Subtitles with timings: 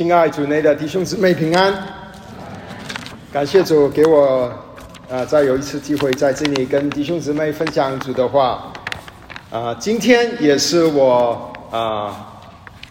[0.00, 1.74] 亲爱主内的弟兄姊妹平安，
[3.30, 4.50] 感谢主给我
[5.10, 8.72] 啊再有一次机会在这里跟弟兄姊妹分享主的话。
[9.50, 12.32] 啊，今天也是我啊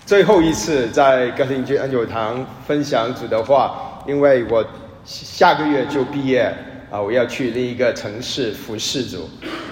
[0.06, 4.64] 最后一次在格林君恩友堂分享主的话，因为我
[5.04, 6.54] 下个月就毕业
[6.92, 9.28] 啊，我要去另一个城市服侍主。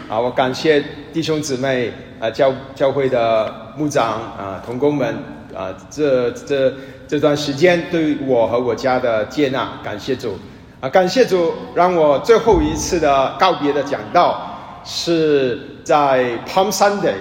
[0.09, 5.15] 啊，我感谢弟兄姊妹啊教教会的牧长啊同工们
[5.57, 6.73] 啊这这。
[7.09, 10.37] 这段时间对我和我家的接纳，感谢主
[10.81, 10.89] 啊！
[10.89, 17.13] 感谢主，让我最后一次的告别的讲道是在 Palm Sunday，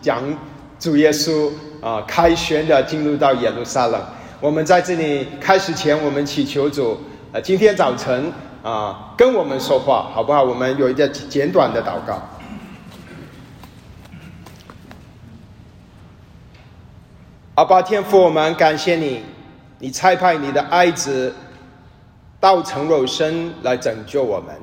[0.00, 0.22] 讲
[0.78, 1.50] 主耶稣
[1.82, 4.00] 啊开宣的进入到耶路撒冷。
[4.40, 6.98] 我们在这里开始前，我们祈求主
[7.34, 8.32] 啊，今天早晨
[8.62, 10.42] 啊跟我们说话，好不好？
[10.42, 12.18] 我们有一个简短的祷告。
[17.58, 19.20] 阿爸天父，我们感谢你，
[19.80, 21.34] 你差派你的爱子
[22.38, 24.54] 道成肉身来拯救我们。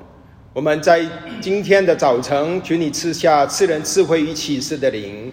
[0.53, 1.05] 我们在
[1.41, 5.29] 今天的早晨，求你赐下赐人智慧与启示的灵，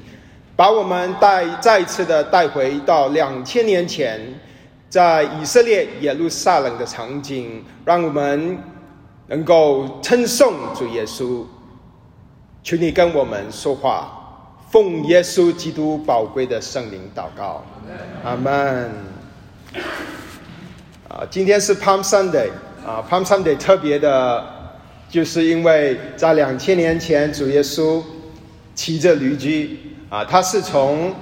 [0.56, 4.20] 把我们带再次的带回到两千年前，
[4.88, 8.58] 在以色列耶路撒冷的场景，让我们
[9.28, 11.44] 能够称颂主耶稣。
[12.64, 14.18] 求你跟我们说话。
[14.72, 17.62] 奉耶稣基督宝贵的圣灵祷告，
[18.24, 18.90] 阿门。
[21.06, 22.48] 啊，今天是 Palm Sunday
[22.82, 24.42] 啊，Palm Sunday 特别的，
[25.10, 28.02] 就是因为在两千年前，主耶稣
[28.74, 31.12] 骑着驴驹啊，他是从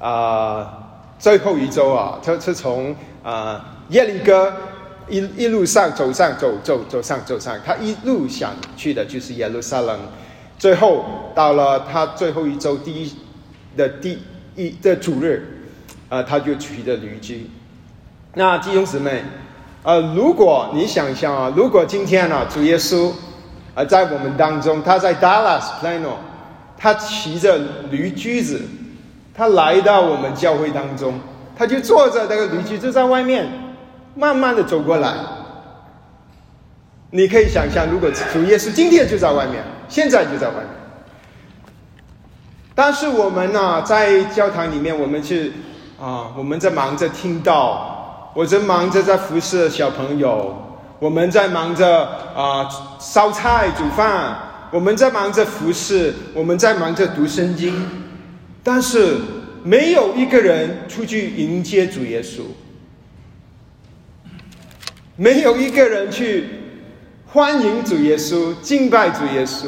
[0.00, 0.82] 啊
[1.18, 4.50] 最后一周啊，他是从啊耶利哥
[5.06, 10.00] 一一路上走上走走走上走上，他一路想去的就是耶路撒冷。
[10.58, 11.04] 最后
[11.34, 13.14] 到了他最后一周第一
[13.76, 14.18] 的第
[14.54, 15.68] 一的主日，
[16.08, 17.50] 啊，他就骑着驴驹。
[18.34, 19.22] 那弟兄姊妹，
[19.82, 23.12] 呃，如果你想象啊，如果今天呢，主耶稣
[23.74, 26.14] 啊在我们当中，他在 Dallas Plano，
[26.78, 27.58] 他骑着
[27.90, 28.62] 驴驹子，
[29.34, 31.20] 他来到我们教会当中，
[31.56, 33.46] 他就坐着那个驴驹就在外面
[34.14, 35.14] 慢慢的走过来。
[37.16, 39.64] 你可以想象，如果主耶稣今天就在外面。
[39.88, 40.66] 现在就在外面，
[42.74, 45.52] 但是我们呢，在教堂里面，我们是
[45.98, 52.68] 啊，我们在忙着听到，我在忙着在服侍小朋友，我们在忙着啊
[52.98, 54.36] 烧菜煮饭，
[54.72, 57.88] 我们在忙着服侍，我们在忙着读圣经，
[58.64, 59.18] 但是
[59.62, 62.40] 没有一个人出去迎接主耶稣，
[65.14, 66.65] 没有一个人去。
[67.36, 69.66] 欢迎主耶稣，敬拜主耶稣，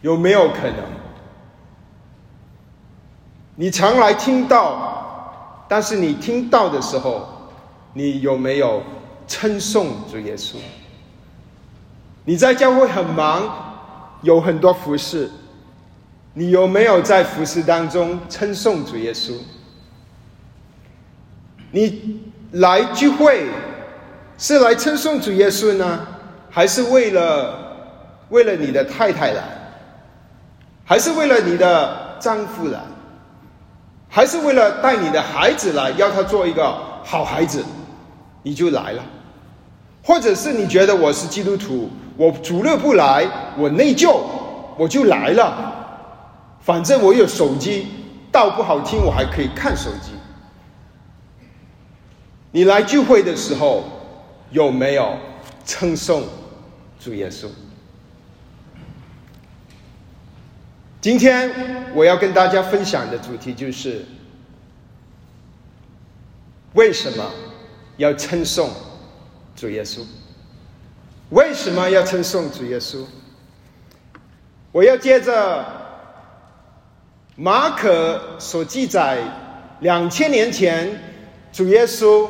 [0.00, 0.78] 有没有可能？
[3.56, 7.28] 你常来听到，但是你听到的时候，
[7.92, 8.82] 你有没有
[9.28, 10.56] 称颂主耶稣？
[12.24, 15.30] 你在教会很忙，有很多服饰，
[16.32, 19.34] 你有没有在服饰当中称颂主耶稣？
[21.70, 22.22] 你
[22.52, 23.46] 来聚会？
[24.38, 26.00] 是来称颂主耶稣呢，
[26.50, 27.54] 还是为了
[28.30, 29.42] 为了你的太太来，
[30.84, 32.80] 还是为了你的丈夫来，
[34.08, 37.62] 还是为了带你的孩子来，要他做一个好孩子，
[38.42, 39.02] 你就来了？
[40.02, 43.24] 或者是你觉得我是基督徒，我主日不来，
[43.56, 44.20] 我内疚，
[44.76, 45.72] 我就来了，
[46.60, 47.86] 反正我有手机，
[48.32, 50.10] 道不好听，我还可以看手机。
[52.50, 53.84] 你来聚会的时候。
[54.52, 55.16] 有没有
[55.64, 56.24] 称颂
[57.00, 57.48] 主耶稣？
[61.00, 61.50] 今天
[61.94, 64.04] 我要跟大家分享的主题就是：
[66.74, 67.30] 为什么
[67.96, 68.70] 要称颂
[69.56, 70.04] 主耶稣？
[71.30, 73.04] 为什么要称颂主耶稣？
[74.70, 75.64] 我要接着
[77.36, 79.18] 马可所记载
[79.80, 80.88] 两千年前
[81.52, 82.28] 主耶稣。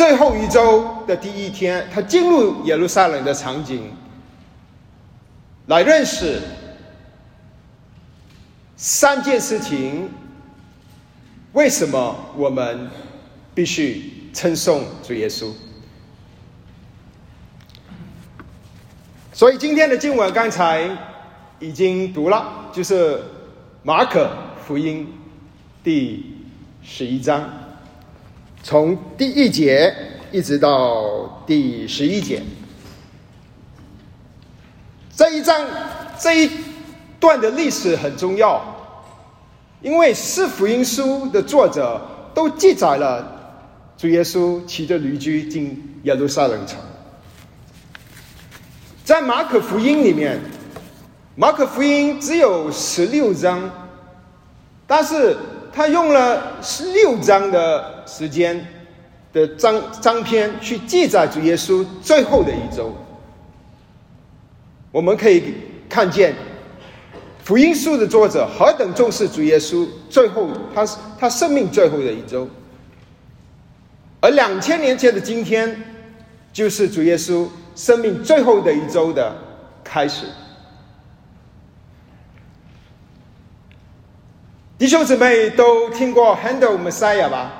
[0.00, 3.92] 最后一周的第一天，他进入耶路撒冷的场景，
[5.66, 6.40] 来认识
[8.78, 10.08] 三件事情。
[11.52, 12.88] 为什么我们
[13.54, 15.52] 必须称颂主耶稣？
[19.34, 20.88] 所以今天的经文刚才
[21.58, 23.22] 已经读了，就是
[23.82, 24.30] 马可
[24.66, 25.06] 福音
[25.84, 26.38] 第
[26.82, 27.46] 十一章。
[28.62, 29.94] 从第一节
[30.30, 32.42] 一直到第十一节，
[35.16, 35.66] 这一章
[36.18, 36.50] 这一
[37.18, 38.62] 段的历史很重要，
[39.80, 42.00] 因为四福音书的作者
[42.34, 43.56] 都记载了
[43.96, 46.78] 主耶稣骑着驴驹进耶路撒冷城。
[49.04, 50.38] 在马可福音里面，
[51.34, 53.70] 马可福音只有十六章，
[54.86, 55.36] 但是
[55.72, 58.66] 他用了十六章的时间
[59.32, 62.94] 的章章篇去记载主耶稣最后的一周。
[64.92, 65.54] 我们可以
[65.88, 66.34] 看见。
[67.42, 70.86] 福音书的作者何等重视主耶稣最后他
[71.18, 72.46] 他生命最后的一周，
[74.20, 75.82] 而两千年前的今天，
[76.52, 79.34] 就是主耶稣生命最后的一周的
[79.82, 80.26] 开始。
[84.80, 87.52] 弟兄姊妹都听过 Handel Messiah 吧？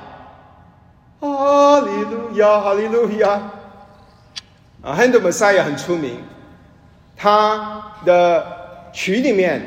[1.19, 3.29] 哈利路亚，哈利路亚！
[4.81, 6.17] 啊，Handel Messiah 很出名，
[7.15, 8.43] 他的
[8.91, 9.61] 曲里面。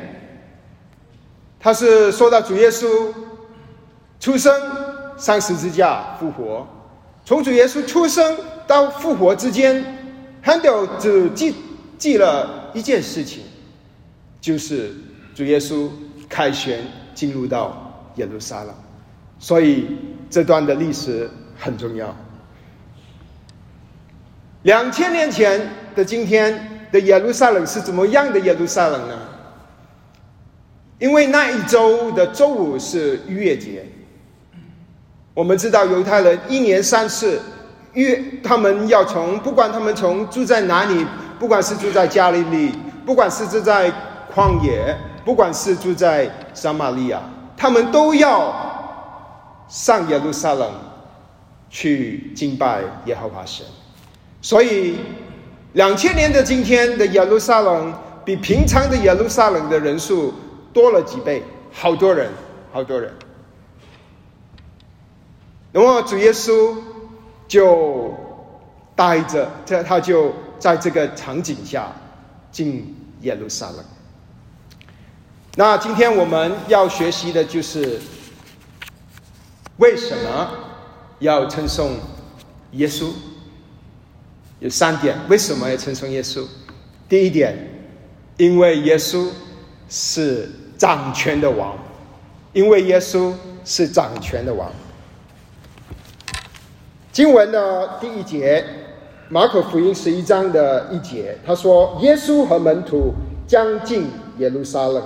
[1.57, 3.13] 他是说到主耶稣
[4.19, 4.53] 出生、
[5.15, 6.67] 上十字架、复活，
[7.23, 8.37] 从主耶稣出生
[8.67, 9.81] 到复活之间
[10.43, 11.55] ，Handel 只记
[11.97, 13.43] 记了一件事情，
[14.41, 14.93] 就是
[15.33, 15.89] 主耶稣
[16.27, 16.83] 凯旋
[17.15, 18.75] 进入到耶路撒冷，
[19.39, 19.97] 所以
[20.29, 21.27] 这段的历史
[21.57, 22.15] 很重要。
[24.61, 29.17] 两千年前的今天的耶路撒冷是怎么样的耶路撒冷呢？
[30.97, 33.85] 因为那一周的周五是逾越节，
[35.33, 37.41] 我们知道犹太人一年三次
[37.93, 41.05] 约，他们要从不管他们从住在哪里，
[41.37, 42.71] 不管是住在加利利，
[43.05, 43.91] 不管是住在
[44.33, 44.95] 旷野，
[45.25, 47.21] 不管是住在撒玛利亚，
[47.57, 48.55] 他们都要
[49.67, 50.71] 上耶路撒冷
[51.69, 53.65] 去敬拜耶和华神。
[54.41, 54.97] 所以
[55.73, 57.93] 两千年的今天的耶路撒冷，
[58.23, 60.33] 比平常的耶路撒冷的人数。
[60.75, 62.29] 多了几倍，好多人，
[62.73, 63.09] 好多人。
[65.71, 66.75] 那么主耶稣
[67.47, 68.13] 就
[68.93, 71.87] 带着，这他就在这个场景下
[72.51, 73.77] 进耶路撒冷。
[75.55, 77.99] 那今天我们要学习的就是
[79.77, 80.49] 为什么
[81.19, 81.91] 要称颂
[82.71, 83.09] 耶稣？
[84.59, 86.45] 有三点，为什么要称颂耶稣？
[87.07, 87.55] 第一点，
[88.37, 89.27] 因为耶稣
[89.89, 90.49] 是。
[90.77, 91.73] 掌权的王，
[92.51, 93.31] 因为耶稣
[93.63, 94.69] 是掌权的王。
[97.13, 98.61] 经文的第一节，
[99.29, 103.13] 马可福音十一章的一节，他说：“耶稣和门徒
[103.47, 105.01] 将近耶路撒冷，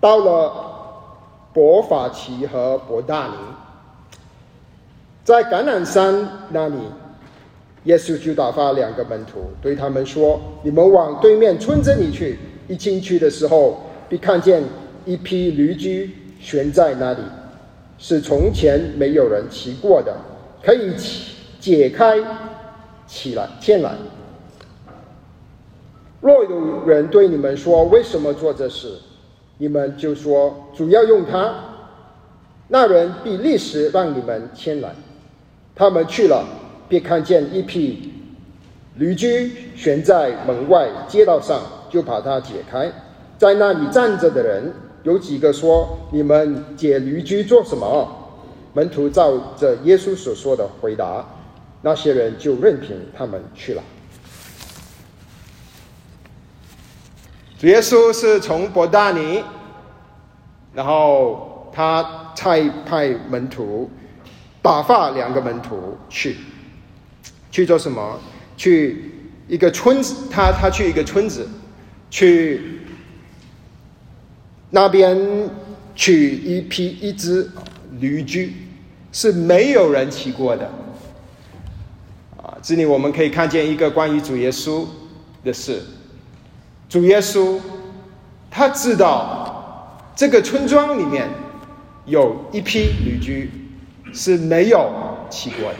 [0.00, 0.52] 到了
[1.52, 3.32] 伯法奇和伯大尼，
[5.24, 6.76] 在橄榄山那里，
[7.84, 14.62] 耶稣就打发两个门徒，对他们说：‘你们往对面村子里去，一进去的时候，必看见。’”
[15.06, 17.20] 一批驴驹悬在那里，
[17.96, 20.14] 是从前没有人骑过的，
[20.62, 20.92] 可以
[21.58, 22.18] 解开
[23.06, 23.92] 起来牵来。
[26.20, 28.98] 若有人对你们说为什么做这事，
[29.58, 31.54] 你们就说主要用它。
[32.68, 34.90] 那人必立时让你们牵来。
[35.74, 36.44] 他们去了，
[36.88, 38.12] 便看见一匹
[38.96, 42.90] 驴驹悬在门外街道上，就把它解开，
[43.38, 44.72] 在那里站着的人。
[45.04, 48.06] 有几个说：“你们解驴驹做什么？”
[48.74, 51.24] 门徒照着耶稣所说的回答，
[51.80, 53.82] 那些人就任凭他们去了。
[57.58, 59.42] 主耶稣是从伯大尼，
[60.72, 63.90] 然后他差派门徒
[64.62, 66.36] 打发两个门徒去，
[67.50, 68.20] 去做什么？
[68.56, 69.12] 去
[69.48, 71.48] 一个村子，他他去一个村子，
[72.08, 72.80] 去。
[74.70, 75.50] 那边
[75.94, 77.50] 取一批一只
[77.98, 78.54] 驴驹，
[79.10, 80.70] 是没有人骑过的。
[82.36, 84.86] 啊，这里我们可以看见一个关于主耶稣
[85.42, 85.82] 的事。
[86.88, 87.60] 主耶稣
[88.50, 91.28] 他知道这个村庄里面
[92.06, 93.50] 有一批旅居
[94.12, 94.90] 是没有
[95.28, 95.76] 骑过的，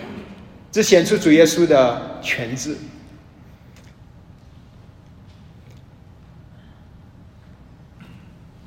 [0.71, 2.77] 这显出主耶稣的全智。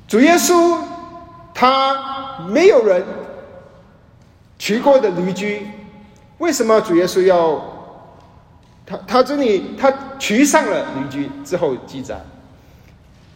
[0.08, 0.78] 主耶稣
[1.54, 3.02] 他没有人
[4.58, 5.68] 骑过的驴驹，
[6.38, 7.62] 为什么主耶稣要
[8.84, 12.20] 他他这里他骑上了驴驹之后记载？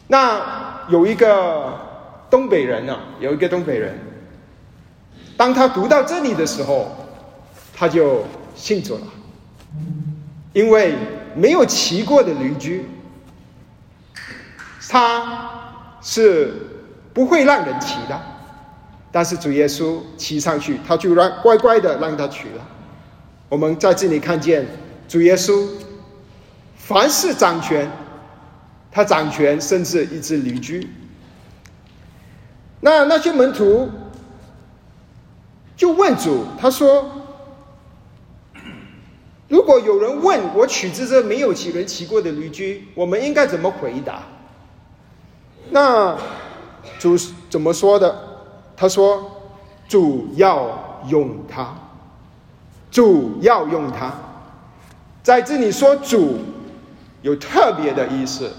[0.07, 1.79] 那有一个
[2.31, 3.99] 东北人啊，有一个东北人，
[5.37, 6.91] 当他读到这里的时候，
[7.75, 9.03] 他就信主了，
[10.53, 10.95] 因为
[11.35, 12.89] 没有骑过的驴驹，
[14.89, 15.51] 他。
[16.03, 16.53] 是
[17.13, 18.21] 不会让人骑的，
[19.11, 22.65] 但是主耶稣骑上去，他就让乖乖的让他取了。
[23.49, 24.65] 我们在这里看见
[25.09, 25.67] 主耶稣
[26.77, 27.91] 凡事掌权，
[28.97, 30.89] 他掌权甚至一只驴驹。
[32.81, 33.91] 那那些门徒
[35.77, 37.11] 就问主，他说
[39.49, 44.23] ：“如果有人问我取自这没有骑人骑过的驴驹，我们应该怎么回答？”
[45.69, 46.17] 那
[46.99, 47.19] 主
[47.51, 48.19] 怎么说的？
[48.75, 49.31] 他说
[49.87, 51.77] ：“主要用它，
[52.91, 54.11] 主要用它。”
[55.23, 56.39] 在这里说“主”
[57.21, 58.51] 有特别的意思，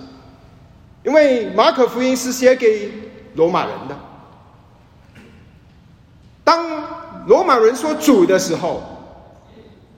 [1.07, 2.91] 因为马可福音是写给
[3.35, 3.97] 罗马人的。
[6.43, 8.83] 当罗马人说“主”的时候，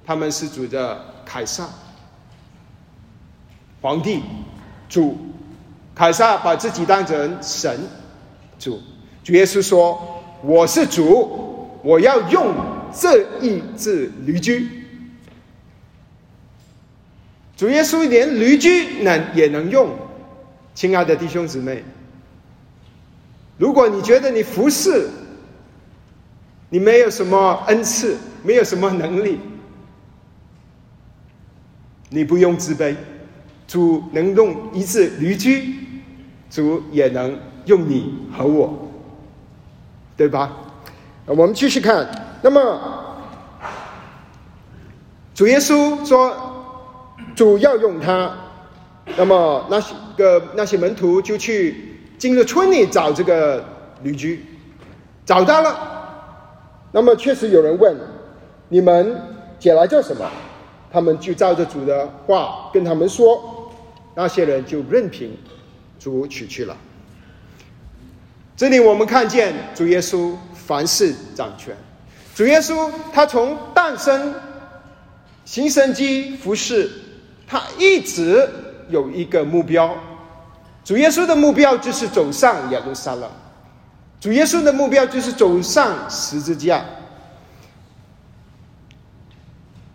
[0.06, 1.68] 他们是主的凯撒
[3.82, 4.22] 皇帝，
[4.88, 5.18] 主。
[5.96, 7.78] 凯撒把自己当成神
[8.60, 8.80] 主，
[9.24, 12.54] 主耶稣说：“我是主，我要用
[12.94, 14.86] 这一只驴驹。”
[17.58, 19.90] 主耶稣连驴驹能也能用，
[20.80, 21.84] 亲爱的弟兄姊妹，
[23.58, 25.10] 如果你觉得你服侍，
[26.70, 29.42] 你没有什么恩赐，没有什么能力，
[32.08, 32.96] 你不用自卑，
[33.68, 35.76] 主能用一只驴驹。
[36.50, 38.90] 主也能用你和我，
[40.16, 40.56] 对吧？
[41.26, 42.10] 我们继续看。
[42.42, 43.18] 那么，
[45.36, 48.34] 主耶稣说，主要用他。
[49.18, 53.64] 那么那些个那些门徒就去进了村里找这个
[54.04, 54.46] 驴驹，
[55.26, 55.78] 找到了。
[56.92, 57.96] 那么确实有人问
[58.70, 59.16] ：“你们
[59.60, 60.30] 捡来做什么？”
[60.92, 63.72] 他们就照着主的话跟他们说。
[64.16, 65.38] 那些人就任凭。
[66.00, 66.78] 主取去了。
[68.56, 71.76] 这里我们看见主耶稣凡事掌权。
[72.34, 74.34] 主耶稣他从诞生、
[75.44, 76.90] 行神迹、服侍，
[77.46, 78.50] 他一直
[78.90, 79.96] 有一个目标。
[80.84, 83.30] 主耶稣的目标就是走上耶路撒冷。
[84.20, 86.84] 主耶稣的目标就是走上十字架。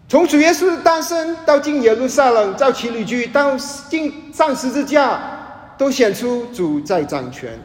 [0.08, 5.32] 从主耶稣的诞生到进耶路撒冷造骑旅居，到进上十字架。
[5.76, 7.58] 都显出主在掌权。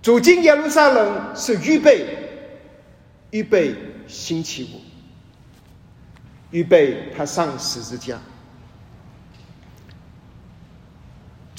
[0.00, 2.06] 主进耶路撒冷是预备，
[3.32, 3.74] 预备
[4.06, 4.80] 星期五，
[6.52, 8.20] 预备他上十字架。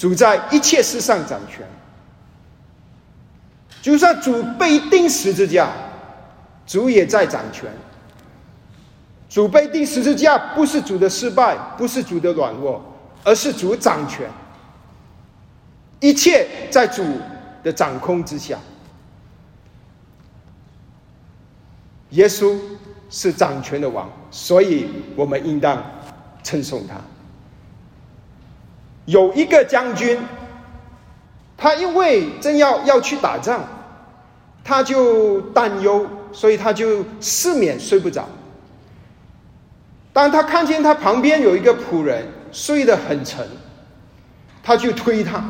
[0.00, 1.60] 主在一切事上掌权，
[3.82, 5.68] 就算主被钉十字架，
[6.66, 7.70] 主也在掌权。
[9.28, 12.82] 主被钉十字架不是主的失败，不是主的软弱。
[13.22, 14.26] 而是主掌权，
[16.00, 17.04] 一切在主
[17.62, 18.58] 的掌控之下。
[22.12, 22.58] 耶稣
[23.10, 25.84] 是掌权的王，所以我们应当
[26.42, 26.94] 称颂他。
[29.10, 30.18] 有一个将军，
[31.56, 33.60] 他因为正要要去打仗，
[34.62, 38.24] 他就担忧，所以他就失眠睡不着。
[40.12, 42.26] 当他看见他旁边有一个仆人。
[42.52, 43.46] 睡得很沉，
[44.60, 45.40] 他就推他，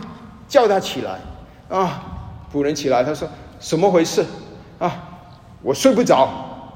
[0.46, 1.18] 叫他起来。
[1.74, 2.02] 啊，
[2.52, 3.26] 仆人起来，他说
[3.58, 4.22] ：“怎么回事？
[4.78, 4.92] 啊，
[5.62, 6.28] 我睡不着，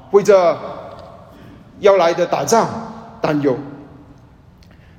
[0.09, 0.57] 为着
[1.79, 2.67] 要来的打仗
[3.21, 3.55] 担忧。”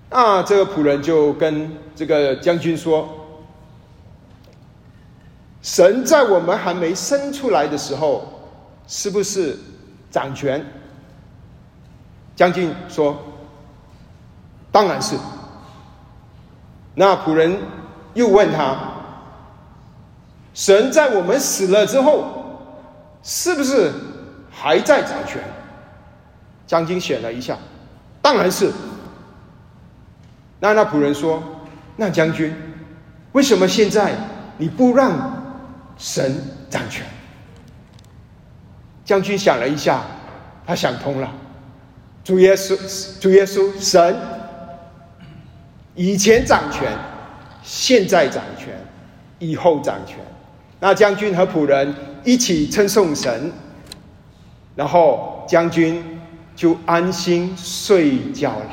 [0.08, 3.08] 那这个仆人就跟这个将军说
[5.60, 8.24] ：“神在我们还没生出来的时候，
[8.86, 9.58] 是不是
[10.10, 10.64] 掌权？”
[12.36, 13.16] 将军说。
[14.72, 15.16] 当然是。
[16.94, 17.58] 那仆人
[18.14, 18.76] 又问他
[20.52, 22.26] ：“神在我们死了之后，
[23.22, 23.90] 是不是
[24.50, 25.42] 还在掌权？”
[26.66, 27.56] 将军选了一下，
[28.22, 28.70] 当然是。
[30.60, 31.42] 那那仆人说
[31.96, 32.54] ：“那将军，
[33.32, 34.14] 为什么现在
[34.58, 35.58] 你不让
[35.98, 37.04] 神掌权？”
[39.04, 40.02] 将军想了一下，
[40.66, 41.30] 他想通了。
[42.24, 42.76] 主耶稣，
[43.20, 44.16] 主耶稣，神。
[45.94, 46.92] 以前掌权，
[47.62, 48.68] 现在掌权，
[49.38, 50.18] 以后掌权。
[50.80, 53.50] 那将军和仆人一起称颂神，
[54.74, 56.20] 然后将军
[56.54, 58.70] 就安心睡觉了。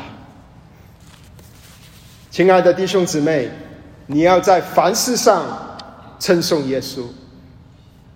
[2.33, 3.47] 亲爱的弟兄姊妹，
[4.07, 5.45] 你要在凡事上
[6.17, 7.03] 称颂耶稣，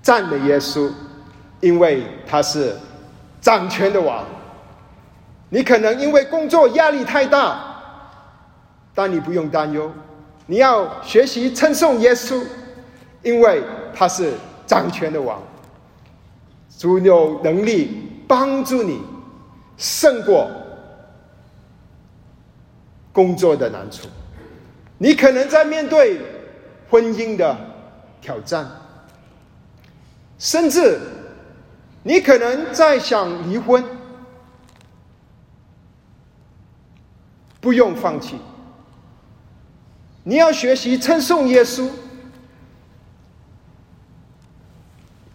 [0.02, 0.92] 赞美耶稣，
[1.60, 2.76] 因为他是
[3.40, 4.26] 掌权的王。
[5.50, 7.64] 你可能因为工作压力太大。
[8.96, 9.92] 但你不用担忧，
[10.48, 12.42] 你要学习称颂耶稣，
[13.22, 13.62] 因为
[13.94, 14.34] 他是
[14.66, 15.40] 掌权的王，
[16.76, 19.00] 主有能力帮助你
[19.78, 20.50] 胜过
[23.18, 24.08] 工作的难处。
[25.00, 26.22] 你可能在面对
[26.88, 27.58] 婚姻的
[28.22, 28.70] 挑战，
[30.38, 31.00] 甚至
[32.04, 33.84] 你可能在想离婚，
[37.60, 38.36] 不用放弃。
[40.24, 41.90] 你要学习称颂耶稣，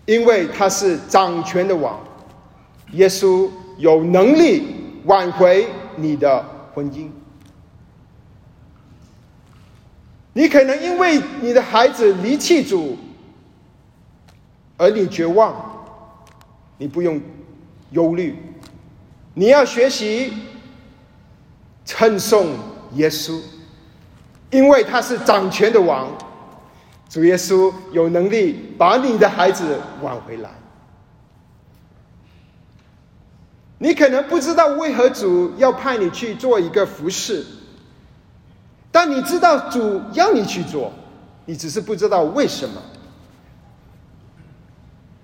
[0.06, 1.98] 因为他是掌权的王。
[2.92, 7.10] 耶稣有能力挽回你的婚姻。
[10.32, 12.96] 你可能因为你的孩子离弃主
[14.76, 15.54] 而你绝望，
[16.78, 17.20] 你不用
[17.90, 18.36] 忧虑。
[19.34, 20.32] 你要学习
[21.84, 22.54] 称颂
[22.94, 23.40] 耶稣。
[24.50, 26.08] 因为他是掌权的王，
[27.08, 30.50] 主耶稣有能力把你的孩子挽回来。
[33.78, 37.42] 你可能不知道为何主要派你去做一个服侍，
[38.92, 40.92] 但你知道主要你去做，
[41.46, 42.80] 你只是不知道为什么。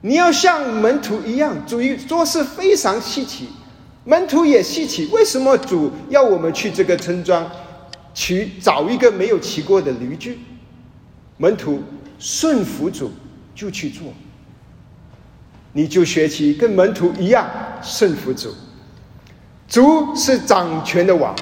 [0.00, 3.50] 你要像门徒一样，主做事非常稀奇，
[4.04, 5.06] 门徒也稀奇。
[5.12, 7.48] 为什么主要我们去这个村庄？
[8.14, 10.40] 去找一个没有骑过的驴驹，
[11.36, 11.80] 门徒
[12.18, 13.12] 顺服主
[13.54, 14.12] 就去做，
[15.72, 17.48] 你就学习跟门徒一样
[17.80, 18.52] 顺服主。
[19.68, 21.36] 主是掌权的王，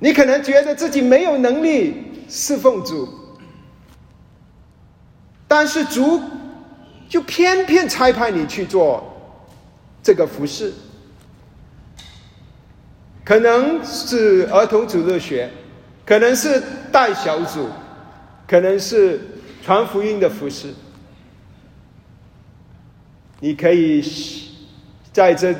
[0.00, 3.08] 你可能觉得自己没有能力侍奉主，
[5.48, 6.20] 但是主
[7.08, 9.02] 就偏偏差派你去做
[10.02, 10.72] 这个服饰。
[13.24, 15.50] 可能是儿童主日学，
[16.06, 17.68] 可能是带小组，
[18.46, 19.20] 可能是
[19.62, 20.72] 传福音的服饰。
[23.40, 24.02] 你可以
[25.12, 25.54] 在这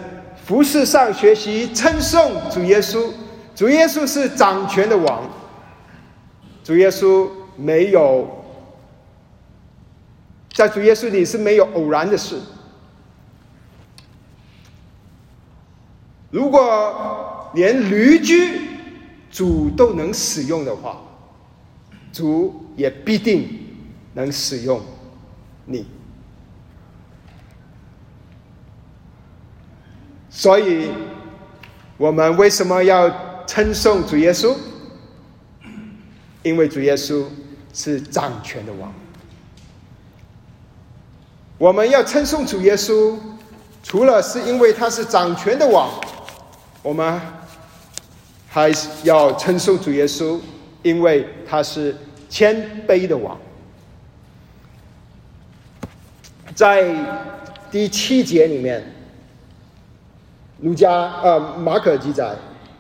[0.47, 3.11] 服饰上学习称颂主耶稣。
[3.59, 5.29] 主耶稣是掌权的王，
[6.63, 8.45] 主耶稣没有
[10.53, 12.41] 在主耶稣里是没有偶然的事。
[16.31, 18.61] 如果连驴驹
[19.29, 21.03] 主都能使用的话，
[22.13, 23.49] 主也必定
[24.15, 24.81] 能使用
[25.65, 25.85] 你。
[30.31, 30.93] 所以，
[31.97, 34.55] 我们为什么要称颂主耶稣？
[36.45, 37.25] 因为主耶稣
[37.75, 38.95] 是掌权的王。
[41.59, 43.19] 我们要称颂主耶稣，
[43.83, 45.91] 除了是因为他是掌权的王，
[46.85, 47.21] 我们。
[48.51, 50.41] 还是要称颂主耶稣，
[50.83, 51.95] 因为他是
[52.31, 53.39] 谦卑的王。
[56.55, 56.97] 在
[57.71, 58.83] 第七节里面，
[60.61, 60.91] 儒家
[61.23, 62.35] 呃马可记载，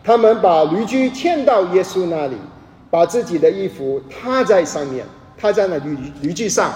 [0.08, 2.36] 他们把驴驹牵到耶稣那里，
[2.88, 5.04] 把自己的衣服踏在上面，
[5.36, 6.72] 踏在那驴驴驹上，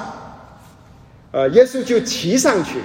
[1.30, 2.80] 呃，耶稣就骑上去，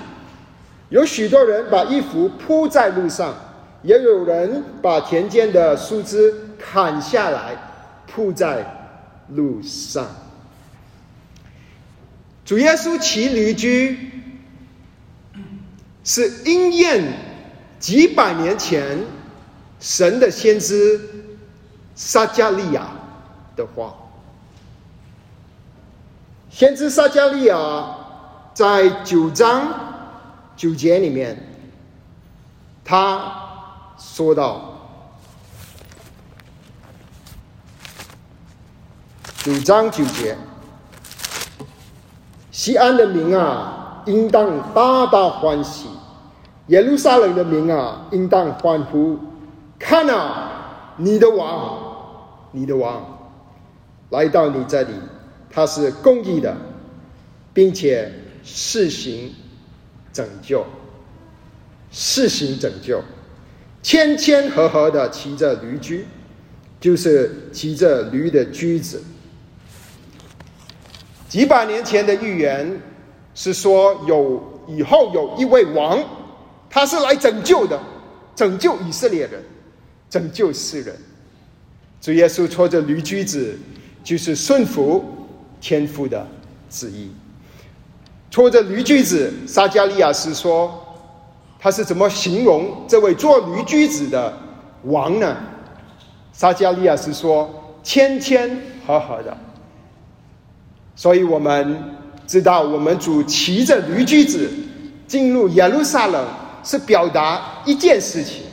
[0.87, 3.35] 有许多人把衣服铺在路上。
[3.83, 7.53] 也有人把田间的树枝砍下来
[8.07, 8.65] 铺在
[9.27, 10.07] 路上。
[12.45, 14.11] 主耶稣骑驴驹，
[16.05, 17.03] 是应验
[17.79, 18.97] 几百年前
[19.79, 20.99] 神的先知
[21.95, 22.87] 撒加利亚
[23.55, 23.95] 的话。
[26.49, 27.95] 先知撒加利亚
[28.53, 29.67] 在九章
[30.55, 31.37] 九节里面，
[32.83, 33.43] 他。
[33.99, 34.77] 说到
[39.37, 40.37] 九章九节，
[42.51, 45.87] 西安的民啊，应当大大欢喜；
[46.67, 49.17] 耶路撒冷的民啊，应当欢呼。
[49.79, 53.31] 看啊，你的王，你的王
[54.09, 54.93] 来到你这里，
[55.49, 56.55] 他是公义的，
[57.53, 58.11] 并且
[58.43, 59.33] 施行
[60.11, 60.65] 拯救，
[61.91, 63.01] 施行拯救。
[63.83, 66.05] 千千和和的骑着驴驹，
[66.79, 69.01] 就是骑着驴的驹子。
[71.29, 72.81] 几百年前的预言
[73.35, 76.03] 是说，有以后有一位王，
[76.69, 77.79] 他是来拯救的，
[78.35, 79.41] 拯救以色列人，
[80.09, 80.95] 拯救世人。
[82.01, 83.57] 主耶稣拖着驴驹子，
[84.03, 85.03] 就是顺服
[85.59, 86.25] 天父的
[86.69, 87.11] 旨意。
[88.29, 90.83] 拖着驴驹子，撒加利亚斯说。
[91.59, 94.31] 他是怎么形容这位做驴驹子的
[94.83, 95.35] 王呢？
[96.31, 99.35] 撒加利亚斯说谦谦和和的，
[100.95, 101.83] 所以我们
[102.27, 104.47] 知道，我们主骑着驴驹子
[105.07, 106.27] 进入耶路撒冷，
[106.63, 108.43] 是表达一件事情：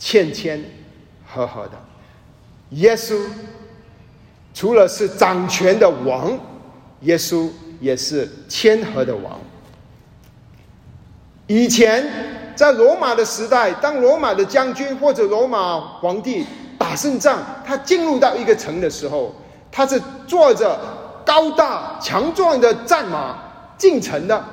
[0.00, 0.60] 谦谦
[1.24, 1.72] 和和的。
[2.70, 3.16] 耶稣
[4.52, 6.36] 除了是掌权的王，
[7.02, 7.48] 耶稣
[7.80, 9.38] 也是谦和的王。
[11.46, 12.04] 以前
[12.56, 16.46] 在罗马的时代，当罗马的将军或者罗马皇帝
[16.78, 19.34] 打胜仗，他进入到一个城的时候，
[19.70, 20.78] 他是坐着
[21.26, 23.38] 高大强壮的战马
[23.76, 24.44] 进城的。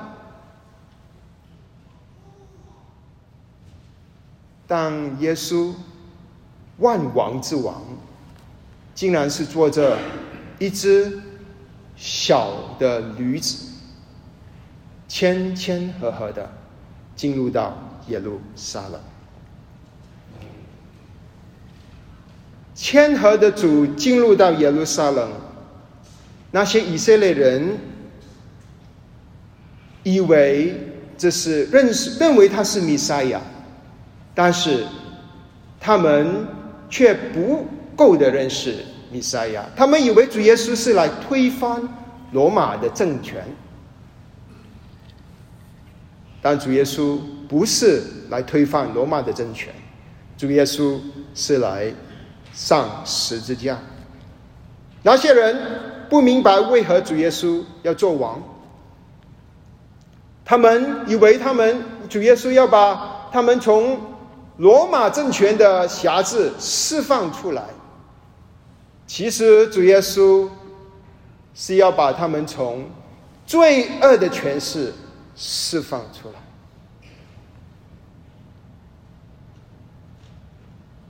[4.68, 5.74] 当耶稣
[6.78, 7.82] 万王之王，
[8.94, 9.98] 竟然是坐着
[10.60, 11.20] 一只
[11.96, 13.66] 小的驴子，
[15.08, 16.52] 谦谦和和的。
[17.16, 17.76] 进入到
[18.10, 19.02] 耶路撒冷，
[22.76, 25.32] 谦和的主进入到耶路撒冷，
[26.52, 27.76] 那些以色列人
[30.04, 30.80] 以为
[31.18, 33.42] 这是认识认为他是弥赛亚，
[34.38, 34.86] 但是
[35.80, 36.46] 他们
[36.92, 41.82] 却不够的认识弥赛亚，他们以为主耶稣是来推翻
[42.34, 43.44] 罗马的政权。
[46.40, 47.18] 但主耶稣
[47.50, 49.74] 不是来推翻罗马的政权，
[50.38, 51.00] 主耶稣
[51.34, 51.92] 是来
[52.54, 53.80] 上十字架。
[55.02, 55.58] 那些人
[56.12, 58.40] 不明白为何主耶稣要做王，
[60.46, 64.00] 他们以为他们主耶稣要把他们从
[64.58, 67.64] 罗马政权的辖制释放出来，
[69.06, 70.50] 其实主耶稣
[71.54, 72.90] 是要把他们从
[73.46, 74.94] 罪恶的权势。
[75.40, 76.34] 释放出来。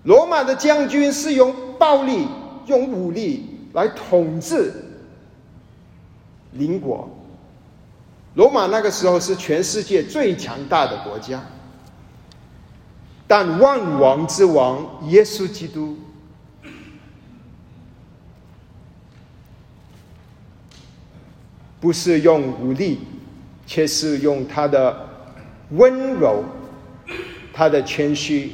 [0.04, 2.28] 罗马的将军是用暴力、
[2.66, 4.74] 用武力来统治
[6.52, 7.10] 邻国。
[8.34, 11.42] 罗马那个时候是全世界最强大的国家，
[13.28, 15.98] 但万王之王耶稣基督
[21.80, 23.00] 不是用武力。
[23.68, 25.06] 却是用他的
[25.72, 26.44] 温柔、
[27.54, 28.54] 他的谦虚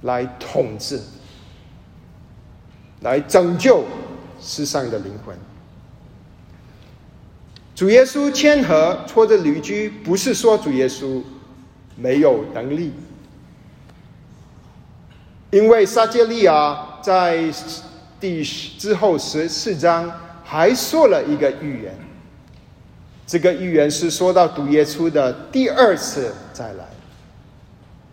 [0.00, 0.98] 来统治、
[3.02, 3.84] 来拯救
[4.40, 5.36] 世上的灵魂。
[7.76, 11.22] 主耶稣谦和拖着驴驹，不是说主耶稣
[11.94, 12.90] 没有能力，
[15.50, 17.44] 因为撒迦利亚在
[18.18, 20.10] 第之后十四章。
[20.48, 21.92] 还说了一个预言，
[23.26, 26.84] 这个预言是说到主耶稣的第二次再来。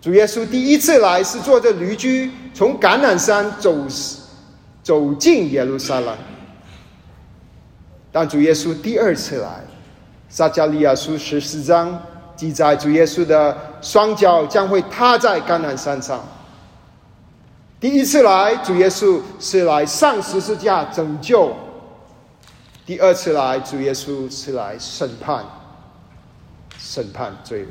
[0.01, 3.85] 主耶稣第一次来是坐着驴驹从橄榄山走
[4.81, 6.17] 走进耶路撒冷，
[8.13, 9.59] 但主耶稣第二次来，
[10.29, 11.99] 撒加利亚书十四章
[12.35, 16.23] 记载主耶稣的双脚将会踏在橄榄山上。
[17.79, 21.55] 第一次来，主耶稣是来上十字架拯救。
[22.85, 25.43] 第二次来，主耶稣是来审判、
[26.77, 27.69] 审判罪人。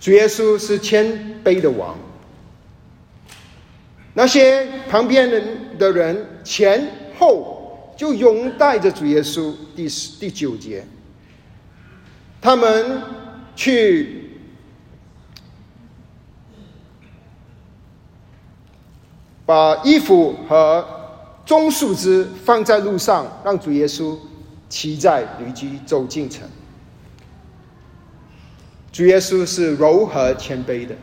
[0.00, 1.04] 主耶稣是谦
[1.44, 1.96] 卑的王。
[4.14, 6.86] 那些旁边人的人前
[7.18, 9.54] 后就拥戴着主耶稣。
[9.74, 10.84] 第十第九节，
[12.40, 13.02] 他们
[13.56, 14.18] 去。
[19.44, 20.86] 把衣服和
[21.44, 24.16] 棕树枝放在路上，让主耶稣
[24.68, 26.48] 骑在驴驹走进城。
[28.92, 30.94] 主耶稣是柔和谦卑的。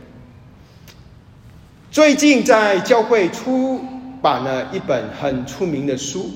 [1.90, 3.80] 最近在教会出
[4.22, 6.30] 版了一本很出名的书，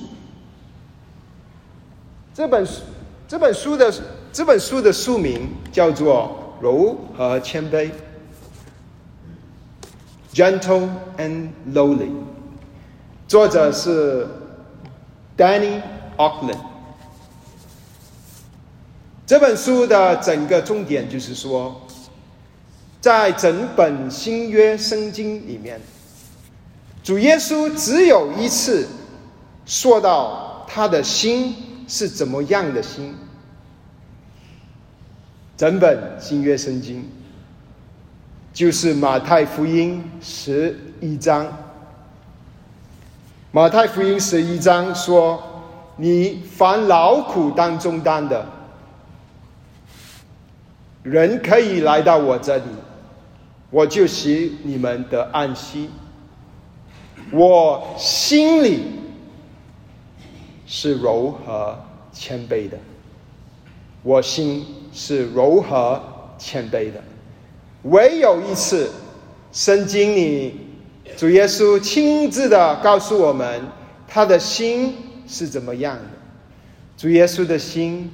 [2.33, 2.81] 这本书
[3.25, 3.93] 这本书的
[4.33, 7.89] 这本书的书名叫做《柔和谦卑》。
[10.33, 12.11] Gentle and lowly，
[13.25, 14.27] 作者是
[15.37, 15.81] Danny
[16.17, 16.59] Auckland。
[19.25, 21.81] 这本书的整个重点就是说，
[23.05, 25.79] 在整本新约圣经里面，
[27.03, 28.87] 主耶稣只有一次
[29.63, 31.55] 说到他的心
[31.87, 33.13] 是怎么样的心。
[35.55, 37.07] 整本新约圣经。
[38.51, 41.45] 就是马太福音十一章。
[43.51, 45.43] 马太福音十一章说
[45.97, 48.47] ：“你凡劳苦当中担的，
[51.03, 52.63] 人可以来到我这里，
[53.75, 55.89] 我就使你们得安息。
[57.29, 58.83] 我心里
[60.65, 61.77] 是柔和
[62.13, 62.77] 谦卑的，
[64.01, 66.01] 我心是柔和
[66.37, 67.03] 谦卑的。
[67.83, 68.89] 唯有一次，
[69.51, 70.53] 圣经里
[71.17, 73.61] 主耶稣亲自的告诉我们，
[74.07, 74.95] 他的心
[75.27, 76.03] 是怎么样的。
[76.95, 78.09] 主耶稣的心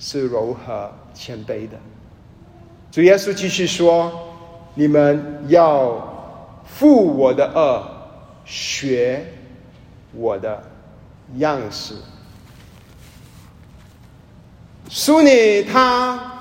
[0.00, 1.78] 是柔和谦卑的。
[2.90, 4.10] 主耶稣继续说
[4.78, 7.82] ：“你们要负我的恶，
[8.44, 9.26] 学
[10.14, 10.62] 我的
[11.38, 11.94] 样式。”
[14.88, 16.36] 苏尼他。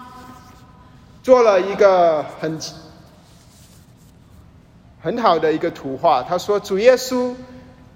[1.23, 2.58] 做了一个很
[5.02, 6.23] 很好的一个图画。
[6.23, 7.36] 他说：“主耶稣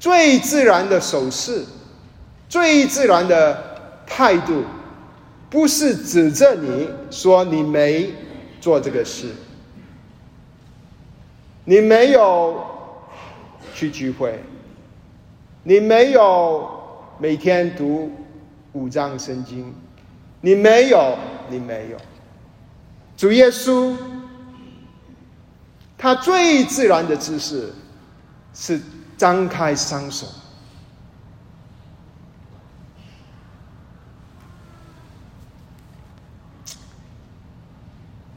[0.02, 1.64] 最自然的手势，
[2.50, 3.58] 最自然的
[4.06, 4.66] 态度，
[5.50, 8.14] 不是指着你说你没
[8.60, 9.28] 做这个事，
[11.64, 12.64] 你没有
[13.74, 14.42] 去聚会，
[15.64, 16.70] 你没有
[17.20, 18.12] 每天读
[18.74, 19.74] 五章圣经，
[20.42, 21.18] 你没有，
[21.50, 21.98] 你没有。”
[23.16, 23.96] 主耶稣，
[25.98, 27.72] 他最自然的姿势
[28.54, 28.82] 是
[29.16, 30.26] 张开双手。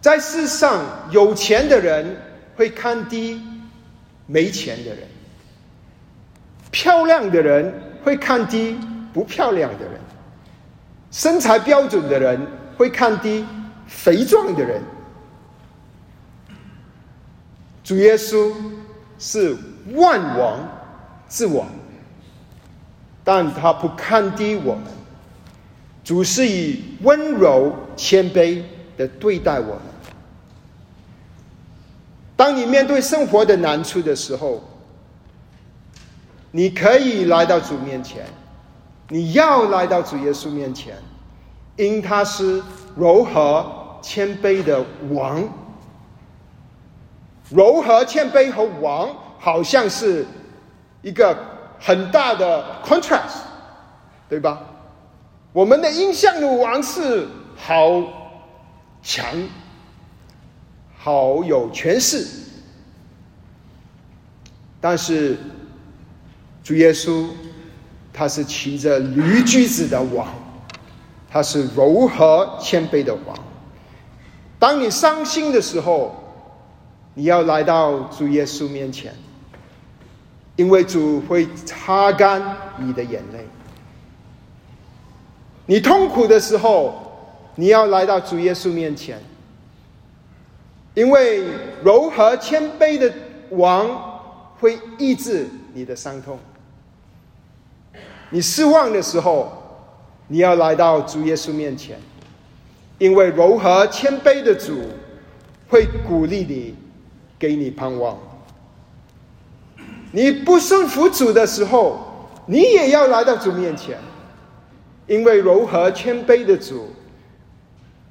[0.02, 2.14] 在世上，有钱的人
[2.56, 3.42] 会看低
[4.26, 5.06] 没钱的人；
[6.70, 8.78] 漂亮的人会看低
[9.12, 9.98] 不漂亮的人；
[11.10, 13.44] 身材标准的人会看低。
[13.86, 14.80] 肥壮的人，
[17.84, 18.50] 主耶稣
[19.18, 19.54] 是
[19.92, 20.58] 万王
[21.28, 21.68] 之王，
[23.22, 24.84] 但他不看低我们，
[26.02, 28.62] 主是以温柔谦卑
[28.96, 29.82] 的对待我们。
[32.36, 34.62] 当你面对生活的难处的时候，
[36.50, 38.26] 你可以来到主面前，
[39.08, 40.96] 你要来到主耶稣面前，
[41.76, 42.62] 因他是。
[42.96, 45.42] 柔和谦卑的王，
[47.50, 50.24] 柔和谦卑和王好像是
[51.02, 51.36] 一个
[51.80, 53.42] 很大的 contrast，
[54.28, 54.62] 对吧？
[55.52, 58.00] 我们的印象的王是好
[59.02, 59.26] 强，
[61.04, 62.26] 好有权势，
[64.80, 65.36] 但是
[66.62, 67.26] 主耶稣
[68.10, 70.26] 他是骑着驴驹子的王。
[71.30, 73.36] 他是柔和谦卑的王。
[74.58, 76.14] 当你伤心的时候，
[77.12, 79.12] 你要来到主耶稣面前，
[80.56, 83.46] 因为主会擦干你的眼泪。
[85.66, 86.94] 你痛苦的时候，
[87.56, 89.20] 你要来到主耶稣面前，
[90.94, 91.44] 因为
[91.82, 93.12] 柔和谦卑的
[93.50, 93.86] 王
[94.58, 96.38] 会抑制你的伤痛。
[98.30, 99.60] 你失望的时候。
[100.26, 101.98] 你要来到主耶稣面前，
[102.96, 104.80] 因为柔和谦卑的主
[105.68, 106.74] 会鼓励你，
[107.38, 108.16] 给你盼望。
[110.12, 113.98] 你不顺服主的时候，你也要来到主面前，
[115.06, 116.88] 因为柔和谦卑的主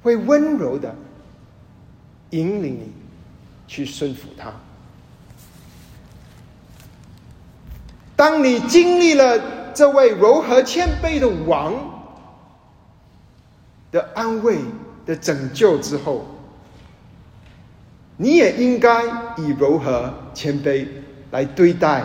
[0.00, 0.94] 会温柔的
[2.30, 2.92] 引领你
[3.66, 4.52] 去顺服他。
[8.16, 11.92] 当你经历了这位柔和谦卑的王。
[13.92, 14.58] 的安慰
[15.06, 16.26] 的拯救之后，
[18.16, 19.04] 你也应该
[19.36, 20.84] 以柔和谦卑
[21.30, 22.02] 来对待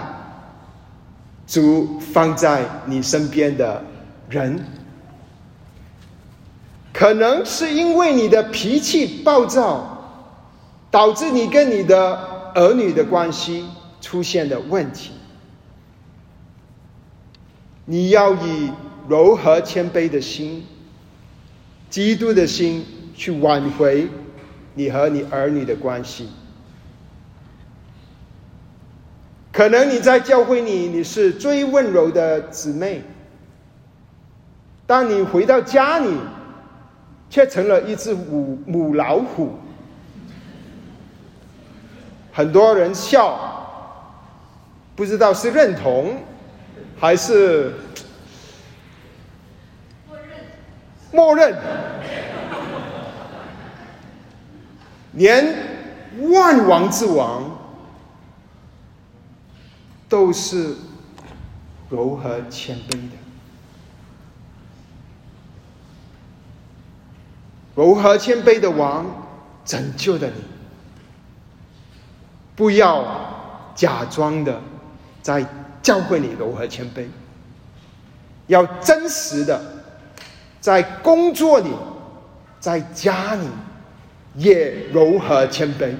[1.47, 3.83] 主放在你身边的
[4.29, 4.63] 人。
[6.93, 9.98] 可能是因为你的脾气暴躁，
[10.91, 12.15] 导致你跟你的
[12.55, 13.65] 儿女的关系
[14.01, 15.11] 出现了问题。
[17.85, 18.71] 你要以
[19.07, 20.65] 柔和谦卑的心。
[21.89, 24.07] 基督的心去挽回
[24.75, 26.29] 你和你儿女的关系。
[29.51, 33.01] 可能你在教会里你是最温柔的姊妹，
[34.85, 36.15] 当你回到家里，
[37.27, 39.53] 却成了一只母母老虎。
[42.39, 43.37] 很多人笑，
[44.95, 46.23] 不知道是认同
[46.97, 47.73] 还是。
[51.11, 51.53] 默认，
[55.11, 55.53] 连
[56.31, 57.59] 万王之王
[60.07, 60.75] 都是
[61.89, 63.17] 柔和谦卑的，
[67.75, 69.05] 柔和谦卑的王
[69.65, 70.48] 拯救了你。
[72.59, 74.61] 不要假装的
[75.21, 75.45] 在
[75.81, 77.05] 教会里柔和谦卑，
[78.47, 79.61] 要真实的
[80.59, 81.71] 在工作里，
[82.59, 83.47] 在家里
[84.35, 85.95] 也柔和谦卑。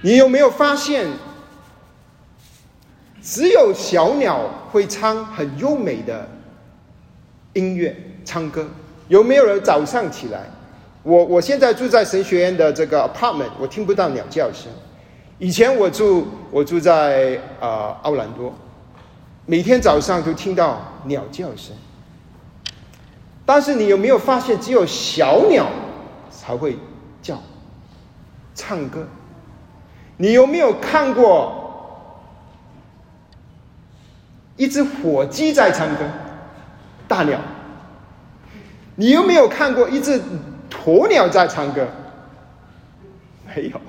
[0.00, 1.06] 你有没有发现，
[3.20, 6.26] 只有小鸟会唱很优美的
[7.52, 8.66] 音乐、唱歌？
[9.10, 10.40] 有没有人早上起来？
[11.02, 14.70] 我我现在住在神学院的这个 apartment，我听不到鸟叫声。
[15.38, 18.54] 以前我住我住在啊奥兰多，
[19.46, 21.74] 每天早上都听到鸟叫声。
[23.44, 25.66] 但是你有没有发现，只有小鸟
[26.30, 26.78] 才会
[27.20, 27.36] 叫、
[28.54, 29.04] 唱歌？
[30.18, 32.22] 你有没有看过
[34.56, 36.04] 一只火鸡在唱歌？
[37.08, 37.40] 大鸟。
[39.00, 40.20] 你有没有看过一只
[40.68, 41.88] 鸵鸟在唱歌？
[43.46, 43.80] 没有，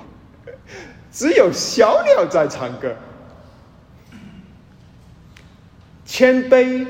[1.12, 2.96] 只有小鸟在唱歌。
[6.06, 6.88] 谦卑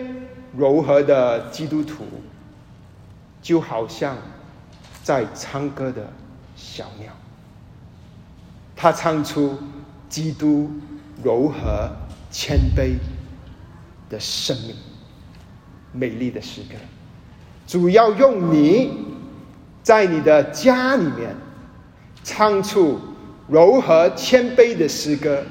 [0.56, 2.04] 柔和的基督徒，
[3.42, 4.16] 就好像
[5.02, 6.08] 在唱歌的
[6.56, 7.12] 小鸟。
[8.76, 9.58] 他唱出
[10.08, 10.70] 基督
[11.24, 11.90] 柔和
[12.30, 12.98] 谦卑
[14.12, 14.76] 的生命，
[15.92, 16.76] 美丽的诗歌。
[17.72, 18.92] 主要用你
[19.82, 21.34] 在你的家里面
[22.22, 23.00] 唱出
[23.48, 25.42] 柔和谦卑的诗歌，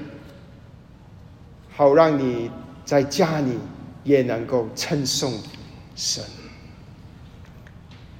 [1.75, 2.51] 好让你
[2.85, 3.59] 在家里
[4.05, 5.33] 也能够称颂
[5.97, 6.23] 神。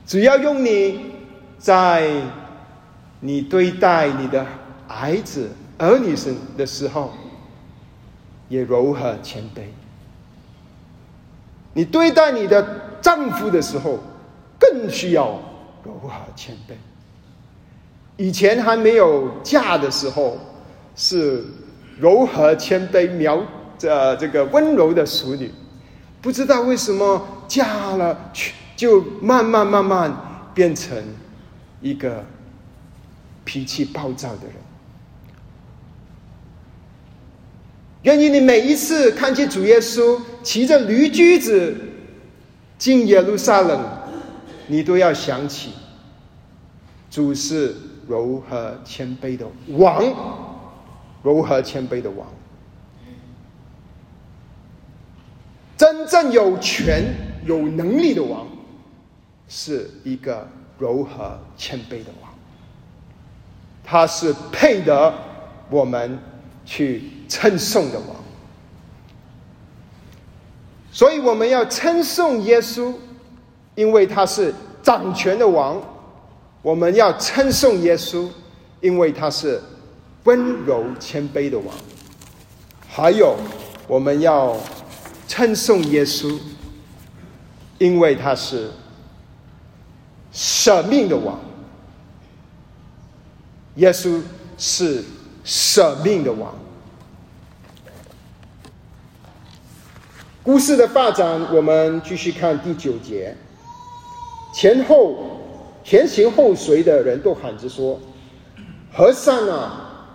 [0.07, 1.13] 只要用你
[1.59, 2.11] 在
[3.21, 4.47] 你对待你的。
[4.89, 7.13] 孩子、儿女生的时候，
[8.49, 9.61] 也柔和谦卑；
[11.75, 13.99] 你对待你的丈夫的时候，
[14.59, 15.41] 更需要
[15.85, 16.73] 柔和谦卑。
[18.17, 20.39] 以前还没有嫁的时候，
[20.95, 21.45] 是
[21.99, 23.43] 柔和谦卑、苗
[23.79, 25.51] 着这个温柔的淑女，
[26.21, 28.31] 不知道为什么嫁了，
[28.77, 30.15] 就慢慢慢慢
[30.53, 31.03] 变成
[31.81, 32.25] 一个
[33.45, 34.55] 脾气暴躁的人。
[38.03, 41.75] 愿意你每一次看见主耶稣骑着驴驹子
[42.81, 43.79] 进耶路撒冷，
[44.67, 45.71] 你都要想起
[47.11, 47.77] 主是
[48.09, 50.03] 柔和谦卑的王，
[51.23, 52.27] 柔和谦卑的王，
[55.77, 57.05] 真正有权
[57.45, 58.47] 有能力的王，
[59.47, 62.33] 是一个柔和谦卑的王，
[63.85, 65.13] 他是配得
[65.69, 66.19] 我们
[66.65, 67.03] 去。
[67.31, 68.17] 称颂的王，
[70.93, 72.93] 所以我们要称颂耶稣，
[73.75, 75.77] 因为他是掌权的王；
[76.63, 78.29] 我们要称颂耶稣，
[78.81, 79.63] 因为他是
[80.25, 81.73] 温柔谦卑的王；
[82.89, 83.37] 还有，
[83.87, 84.57] 我们要
[85.29, 86.37] 称颂耶稣，
[87.79, 88.71] 因为他是
[90.33, 91.39] 舍命的王。
[93.77, 94.21] 耶稣
[94.59, 95.05] 是
[95.45, 96.53] 舍命的王。
[100.51, 103.33] 故事的发展，我们继续看第九节。
[104.53, 105.15] 前后
[105.85, 107.97] 前行后随的人都喊着说
[108.93, 110.09] ：“和善啊！”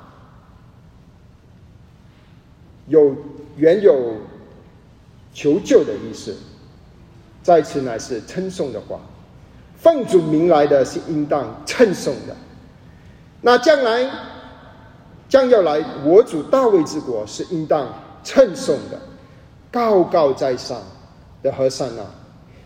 [2.88, 3.16] 有
[3.56, 4.16] 原有
[5.34, 6.36] 求救的意思，
[7.42, 9.00] 再次乃是称颂的话。
[9.78, 12.36] 奉主名来的是应当称颂的。
[13.40, 14.06] 那将来
[15.30, 17.88] 将要来我主大卫之国是应当
[18.22, 19.00] 称颂的。
[19.76, 20.82] 高高在上
[21.44, 22.06] 的和尚啊，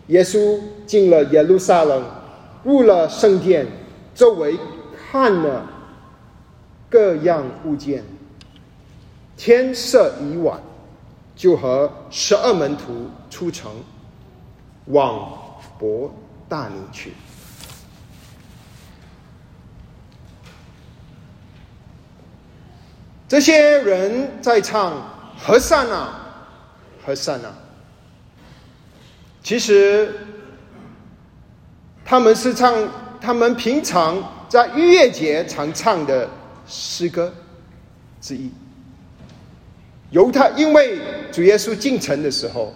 [0.06, 2.04] 耶稣进了耶路撒冷，
[2.62, 3.66] 入了圣殿，
[4.14, 4.56] 周围
[5.10, 5.66] 看了
[6.88, 8.04] 各样物件。
[9.36, 10.60] 天色已晚，
[11.34, 13.72] 就和十二门徒出城，
[14.84, 15.36] 往
[15.80, 16.14] 伯
[16.48, 17.12] 大尼去。
[23.26, 24.92] 这些人在唱
[25.36, 26.19] 和尚啊。
[27.04, 27.54] 和善啊，
[29.42, 30.14] 其实
[32.04, 32.74] 他们是唱
[33.20, 36.28] 他们平常在逾越节常唱的
[36.66, 37.32] 诗歌
[38.20, 38.50] 之一。
[40.10, 40.98] 犹太因为
[41.32, 42.74] 主耶稣进城的时候，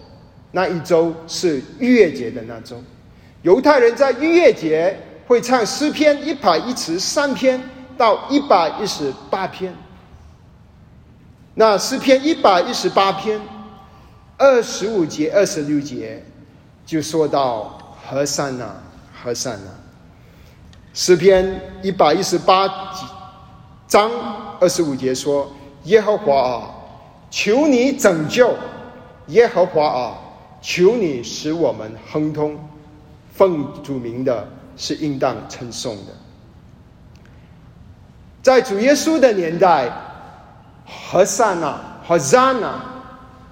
[0.53, 2.83] 那一周是逾越节的那周，
[3.43, 7.61] 犹太人在逾越节会唱诗篇一百一十三篇
[7.99, 9.75] 到一百一十八篇。
[11.55, 13.41] 那诗篇一百一十八篇。
[14.37, 16.23] 二十五节、二十六节
[16.85, 18.75] 就说到和善呐，
[19.23, 19.71] 和善呐。
[20.93, 22.69] 诗篇一百一十八
[23.89, 24.11] 章
[24.61, 25.51] 二十五节说
[25.85, 26.71] ：“耶和华啊，
[27.31, 28.49] 求你拯救；
[29.29, 30.19] 耶和华啊，
[30.61, 32.59] 求你使我们亨通。
[33.33, 36.13] 奉主名的是应当称颂的。”
[38.43, 39.91] 在主耶稣的年代，
[40.87, 42.85] 和善呐，和善呐，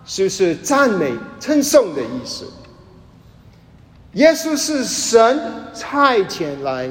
[0.04, 2.46] 就是赞美、称颂的意思。
[4.14, 5.40] 耶稣是神
[5.72, 6.90] 差遣来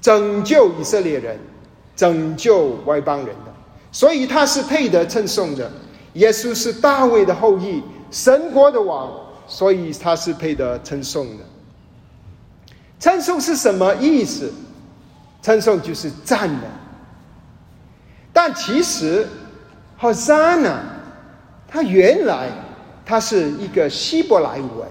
[0.00, 1.38] 拯救以色列人、
[1.94, 3.54] 拯救外邦人的，
[3.92, 5.70] 所以他是配得称颂的。
[6.14, 9.12] 耶稣是大卫的后裔，神国的王，
[9.46, 11.44] 所以他是配得称颂的。
[12.98, 14.52] 称颂是什么意思？
[15.40, 16.66] 称颂就是赞美，
[18.32, 19.24] 但其实
[19.96, 20.80] 好赞呢，
[21.68, 22.48] 它原来
[23.04, 24.88] 它是一个希伯来文，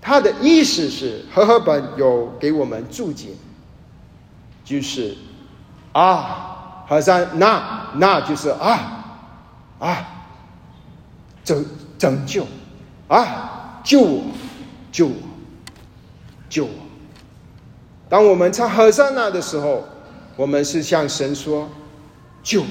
[0.00, 3.28] 它的意思是和合本有给我们注解，
[4.64, 5.16] 就是
[5.92, 9.04] 啊，好像那那就是啊
[9.78, 10.06] 啊，
[11.44, 11.64] 拯
[11.96, 12.46] 拯救。
[13.08, 14.22] 啊，救我
[14.92, 15.14] 救我
[16.50, 16.70] 救我。
[18.06, 19.82] 当我们唱和善那的时候，
[20.36, 21.70] 我们是向神说
[22.44, 22.66] ：“救我。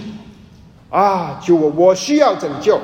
[0.89, 1.69] 啊，救我！
[1.69, 2.79] 我需要拯救。”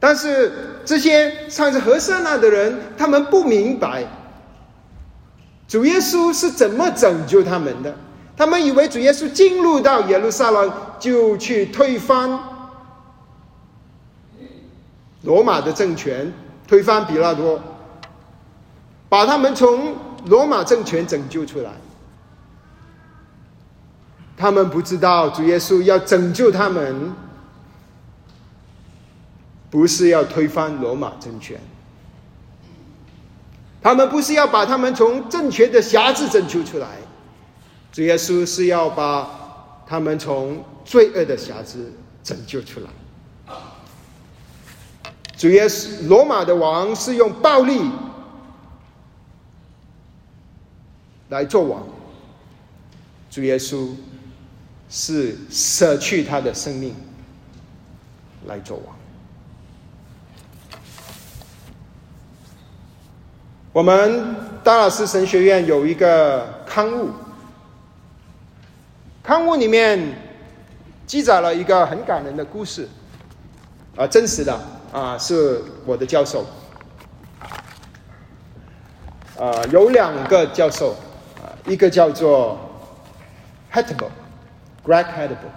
[0.00, 4.04] 但是这些唱着和善那的人，他们不明白
[5.66, 7.94] 主耶稣是怎么拯救他们的。
[8.36, 12.38] 他们以为主耶稣进入到耶路撒冷，就去推翻
[15.22, 16.32] 罗马的政权，
[16.68, 17.60] 推翻比拉多。
[19.08, 21.72] 把他们从罗马政权拯救出来，
[24.38, 27.12] 他们不知道主耶稣要拯救他们，
[29.68, 31.60] 不是要推翻罗马政权，
[33.82, 36.86] 他们不是要把他们从政权的辖制拯救出来，
[37.90, 39.28] 主耶稣是要把
[39.86, 42.86] 他们从罪恶的辖制拯救出来。
[45.36, 47.90] 主耶稣，罗马的王是用暴力。
[51.30, 51.86] 来做王，
[53.30, 53.90] 主耶稣
[54.88, 56.94] 是舍去他的生命
[58.46, 58.96] 来做王。
[63.72, 64.34] 我们
[64.64, 67.10] 达拉斯神学院有一个刊物，
[69.22, 70.14] 刊物里面
[71.06, 72.88] 记载了一个很感人的故事，
[73.96, 74.58] 啊，真实的
[74.92, 76.44] 啊，是我的教授，
[79.38, 80.92] 啊，有两个教授。
[80.92, 80.98] 啊
[81.66, 82.58] 一个叫做
[83.70, 84.08] Hattable
[84.84, 85.50] g r e g h a t t b l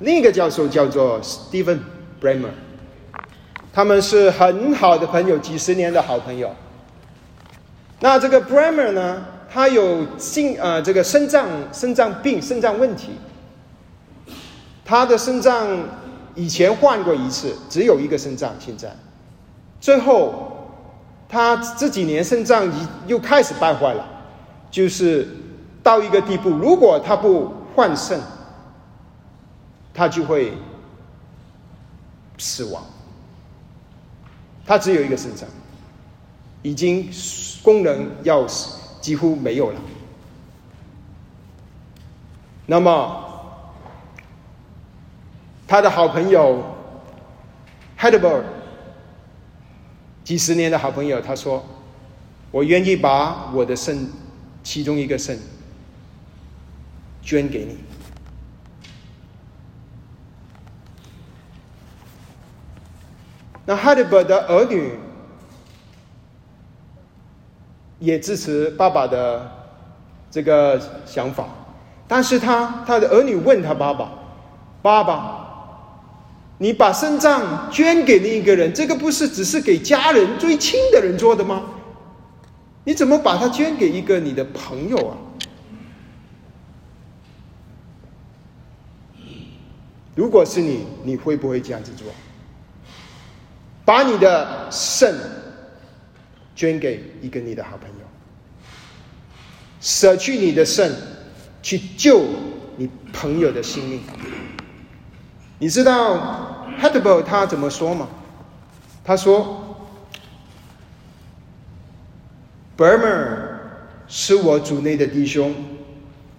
[0.00, 1.78] 另一个教授叫做 Steven
[2.20, 2.50] Bremer，
[3.72, 6.50] 他们是很好的朋友，几十年的好朋友。
[8.00, 13.12] 那这个 Bremer 呢，他有心呃这个肾脏肾脏病肾脏问题，
[14.84, 15.66] 他的肾脏
[16.34, 18.94] 以前换过一次，只有一个肾脏，现在
[19.80, 20.68] 最后
[21.28, 24.04] 他这几年肾脏已又开始败坏了。
[24.68, 25.26] 就是
[25.82, 28.20] 到一个地步，如果他不换肾，
[29.96, 30.52] 他就会
[32.36, 32.84] 死亡。
[34.66, 35.48] 他只有一个肾脏，
[36.62, 37.10] 已经
[37.62, 39.80] 功能要死，几乎没有了。
[42.66, 43.24] 那么，
[45.66, 46.62] 他的好朋友
[47.96, 48.44] h e d b e r
[50.22, 51.64] 几十年的好朋友，他说
[52.50, 54.06] ：“我愿意把我的肾。”
[54.66, 55.38] 其中一个肾
[57.22, 57.78] 捐给你。
[63.66, 64.92] 那哈利伯的儿女
[67.98, 69.50] 也支持爸爸的
[70.30, 71.48] 这个想法，
[72.06, 74.12] 但是他他的儿女问他爸爸
[74.82, 75.48] ：“爸爸，
[76.58, 81.62] 你把肾脏捐给另一个人，这个不是只是给家人最亲的人做的吗？”
[82.84, 85.16] 你怎么把它捐给一个你的朋友啊？
[90.14, 92.06] 如果是你，你会不会这样子做？
[93.86, 95.14] 把你的肾
[96.54, 98.04] 捐给一个你的好朋友，
[99.80, 100.92] 舍去你的肾
[101.62, 102.24] 去救
[102.76, 104.02] 你朋友的性命？
[105.58, 108.08] 你知道 h a d b l 他怎么说吗？
[109.02, 109.62] 他说。
[112.76, 113.38] Burmer
[114.06, 115.54] 是我组内的弟兄，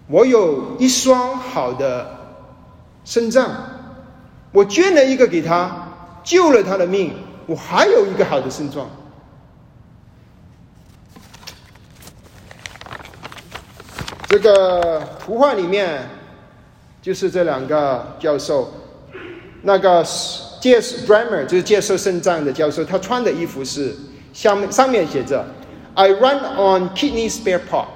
[0.05, 2.15] 我有一双好的
[3.03, 3.49] 肾脏，
[4.51, 5.87] 我捐了一个给他，
[6.23, 7.11] 救了他的命。
[7.47, 8.87] 我还有一个好的现状。
[14.27, 16.09] 这个图画里面
[17.01, 18.69] 就是这两个教授，
[19.61, 20.03] 那个
[20.59, 23.95] 介 Bremer 就是介绍肾脏的教授，他穿的衣服是
[24.33, 25.45] 下面上面写着
[25.93, 27.87] “I run on kidney spare part”，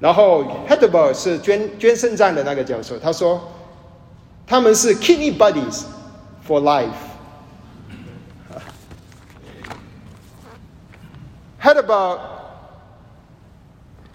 [0.00, 3.52] 然后 h e d e b e r 是捐捐肾脏的那个教授，他说
[4.46, 5.82] 他们是 kidney buddies。
[6.46, 6.90] For life。
[11.60, 12.20] Hedberg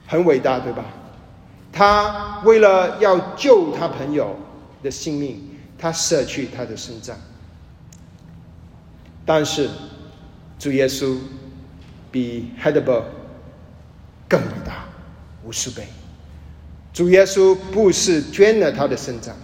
[0.07, 0.85] 很伟大，对吧？
[1.73, 4.37] 他为了要救他朋友
[4.83, 7.15] 的性命，他舍去他的肾脏。
[9.25, 9.69] 但是
[10.59, 11.17] 主耶稣
[12.11, 13.03] 比 Hedberg
[14.27, 14.85] 更伟大
[15.43, 15.87] 无数倍。
[16.93, 19.35] 主耶稣不是捐了他的肾脏，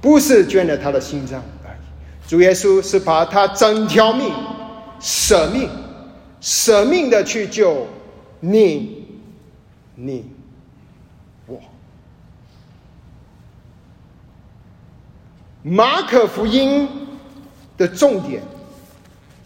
[0.00, 1.42] 不是捐了他的心脏。
[2.26, 4.34] 主耶稣是把他整条命
[5.00, 5.70] 舍命，
[6.40, 7.86] 舍命的去救
[8.40, 9.06] 你。
[9.94, 10.24] 你，
[11.46, 11.60] 我，
[15.62, 16.88] 马可福音
[17.78, 18.42] 的重点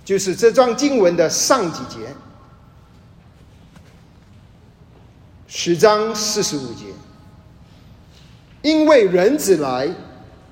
[0.05, 1.99] 就是这段经文的上几节，
[5.47, 6.87] 十章四十五节。
[8.63, 9.89] 因为人子来，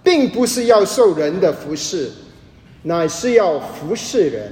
[0.08, 2.10] 并不是要受人的服侍，
[2.84, 4.50] 乃是要服侍人，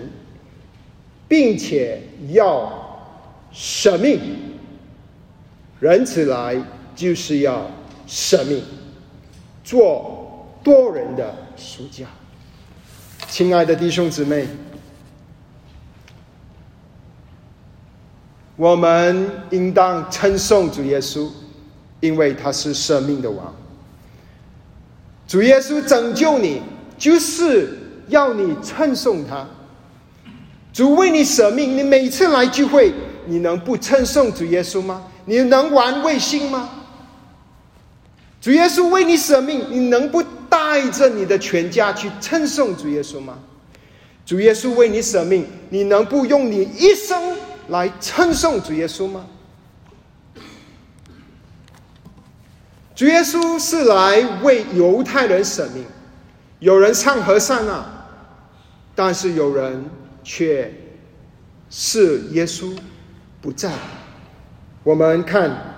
[1.26, 2.70] 并且要
[3.50, 4.20] 舍命。
[5.80, 6.62] 人子来
[6.94, 7.70] 就是要
[8.06, 8.62] 舍命，
[9.64, 12.04] 做多人的赎价。
[13.26, 14.46] 亲爱的弟兄姊妹，
[18.56, 21.30] 我们应当称颂主耶稣，
[22.00, 23.54] 因为他是生命的王。
[25.26, 26.62] 主耶稣拯救你，
[26.96, 27.76] 就是
[28.08, 29.46] 要你称颂他。
[30.72, 32.92] 主为你舍命，你每次来聚会，
[33.26, 35.02] 你能不称颂主耶稣吗？
[35.24, 36.70] 你能玩卫星吗？
[38.40, 43.38] 主耶稣为你舍命，你能不带着你的全家去称颂主耶稣吗？
[44.24, 47.36] 主耶稣为你舍命，你能不用你一生
[47.68, 49.26] 来称颂主耶稣吗？
[52.96, 55.84] 主耶稣是来为犹太人舍命，
[56.60, 58.08] 有人唱和善啊，
[58.94, 59.84] 但是有人
[60.24, 60.72] 却
[61.68, 62.74] 是耶稣
[63.42, 63.70] 不在。
[64.82, 65.74] 我们看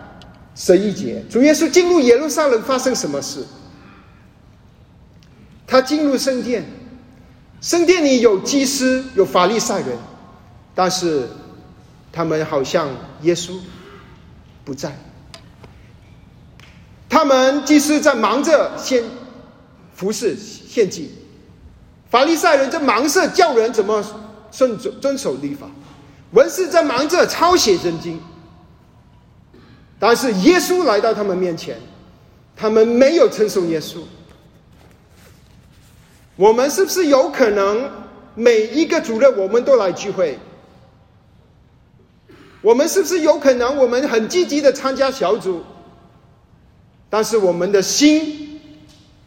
[0.55, 3.45] 十一节，主耶稣进入耶路撒冷发生什么事？
[5.67, 6.65] 他进入圣殿，
[7.61, 9.99] 圣殿里有祭司，有法利赛人，
[10.73, 11.29] 但是
[12.13, 12.89] 他们好像
[13.23, 13.59] 耶稣
[14.65, 14.97] 不在。
[17.09, 19.03] 他们祭司在忙着献
[19.95, 21.11] 服侍献祭，
[22.11, 24.05] 法利赛人在忙着叫人怎么
[24.51, 25.67] 遵遵守律法，
[26.33, 28.21] 文士在忙着抄写圣经。
[29.99, 31.77] 但是耶稣来到他们面前，
[32.55, 33.99] 他们没有称颂耶稣。
[36.37, 37.91] 我们是不是有可能
[38.35, 40.39] 每一个主任我们都来聚会？
[42.61, 45.65] 我们是不是有可能我们很积极的参加小组？
[47.11, 48.61] 但是我们的心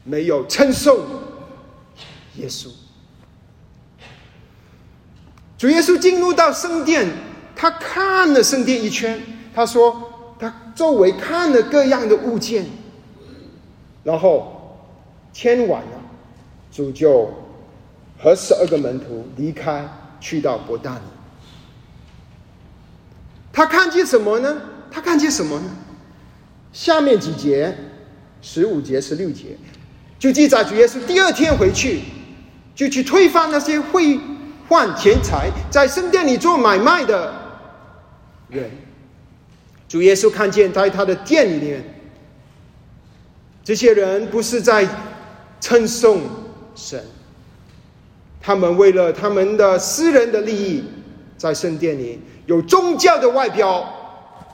[0.04, 1.00] 没有称颂
[2.36, 2.70] 耶稣。
[5.58, 7.08] 主耶稣进入到圣殿，
[7.56, 9.22] 他看了圣殿一圈，
[9.54, 10.08] 他说。
[10.42, 12.66] 他周围看了各样的物件，
[14.04, 14.76] 然后
[15.32, 16.02] 天晚了，
[16.72, 17.32] 主就
[18.18, 19.88] 和十二个门徒离开，
[20.20, 21.02] 去到伯大尼。
[23.54, 24.64] 他看见什么呢？
[24.90, 25.70] 他看见什么呢？
[26.74, 27.76] 下面几节，
[28.42, 29.58] 十五节、十六节，
[30.18, 32.02] 就记载主耶稣第二天回去，
[32.74, 34.20] 就去推翻那些会
[34.68, 37.34] 换钱财在圣殿里做买卖的
[38.50, 38.72] 人。
[39.88, 41.84] 主耶稣看见在他的店里面，
[43.64, 44.88] 这些人不是在
[45.60, 46.22] 称颂
[46.74, 47.04] 神，
[48.40, 50.86] 他们为了他们的私人的利益，
[51.38, 53.86] 在圣殿里有宗教的外表，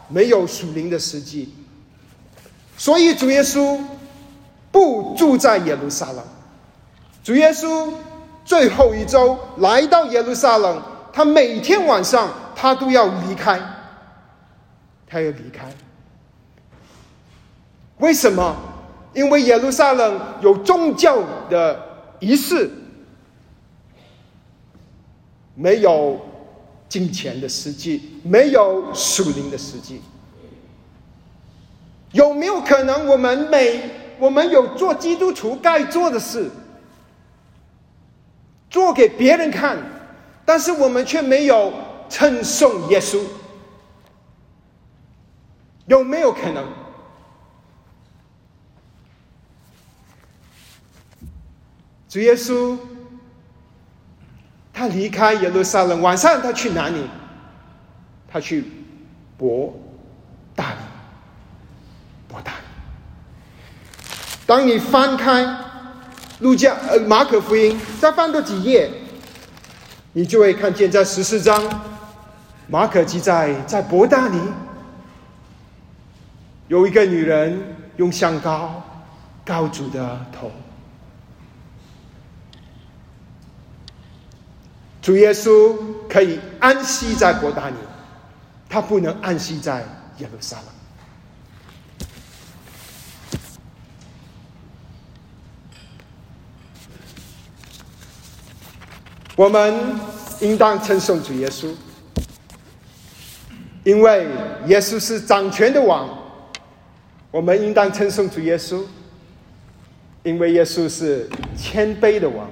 [0.10, 1.54] 没有属灵的实际。
[2.78, 3.78] 所以主耶稣
[4.72, 6.24] 不住在耶路撒冷。
[7.24, 7.92] 主耶稣
[8.46, 13.60] 最后一周来到耶路撒冷，他每天晚上他都要离开。
[15.10, 15.74] 他要离开，
[18.00, 18.54] 为什么？
[19.14, 21.18] 因为耶路撒冷有宗教
[21.50, 21.80] 的
[22.20, 22.70] 仪式，
[25.56, 26.20] 没有
[26.90, 30.02] 金钱的实际，没有属灵的实际。
[32.12, 33.90] 有没有可能，我们每
[34.20, 36.50] 我们有做基督徒该做的事，
[38.70, 39.78] 做给别人看，
[40.46, 41.74] 但是我们却没有
[42.10, 43.22] 称颂耶稣？
[45.86, 46.66] 有没有可能？
[52.10, 52.78] 主耶稣
[54.74, 57.06] 他离开耶路撒冷，晚上他去哪里？
[58.28, 58.64] 他去
[59.38, 59.74] 伯
[60.56, 60.80] 大尼。
[62.28, 62.58] 伯大尼。
[64.48, 65.46] 当你翻开
[66.40, 68.90] 路加呃马可福音，再翻多几页，
[70.14, 71.62] 你就会看见在十四章，
[72.68, 74.42] 马可记载在伯大尼。
[76.70, 78.82] 有一个女人用香膏
[79.46, 80.50] 膏主的头，
[85.02, 85.76] 主耶稣
[86.10, 87.76] 可以安息在伯大尼，
[88.70, 89.84] 他不能安息在
[90.20, 90.77] 耶路撒冷。
[99.38, 99.72] 我们
[100.42, 101.68] 应当称颂主耶稣，
[103.84, 104.26] 因为
[104.66, 106.10] 耶稣是掌权的王。
[107.30, 108.82] 我们应当称颂主耶稣，
[110.24, 112.50] 因为耶稣是谦卑的王。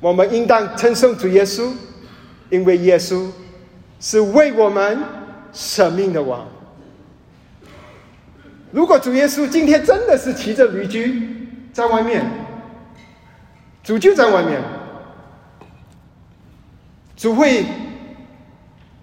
[0.00, 1.72] 我们应当称颂主耶稣，
[2.48, 3.28] 因为耶稣
[3.98, 5.00] 是为我们
[5.52, 6.46] 舍命的王。
[8.70, 12.24] 如果主耶稣今天真的是骑着驴驹在外面，
[13.82, 14.62] 主就在外面，
[17.16, 17.64] 主会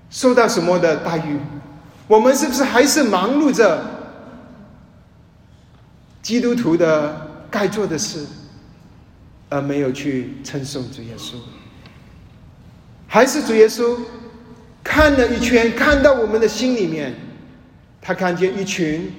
[0.10, 1.40] 受到什么的待遇？
[2.08, 3.84] 我们是不是还是忙碌着？
[6.22, 8.26] 基督徒的该做的事，
[9.50, 11.34] 而没有去称颂主耶稣，
[13.08, 13.98] 还是主耶稣
[14.82, 17.14] 看了一圈，看到我们的心里面，
[18.02, 19.12] 他看见一群，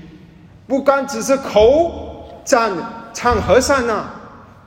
[0.67, 2.73] 不光只是口赞
[3.13, 4.07] 唱和善呐，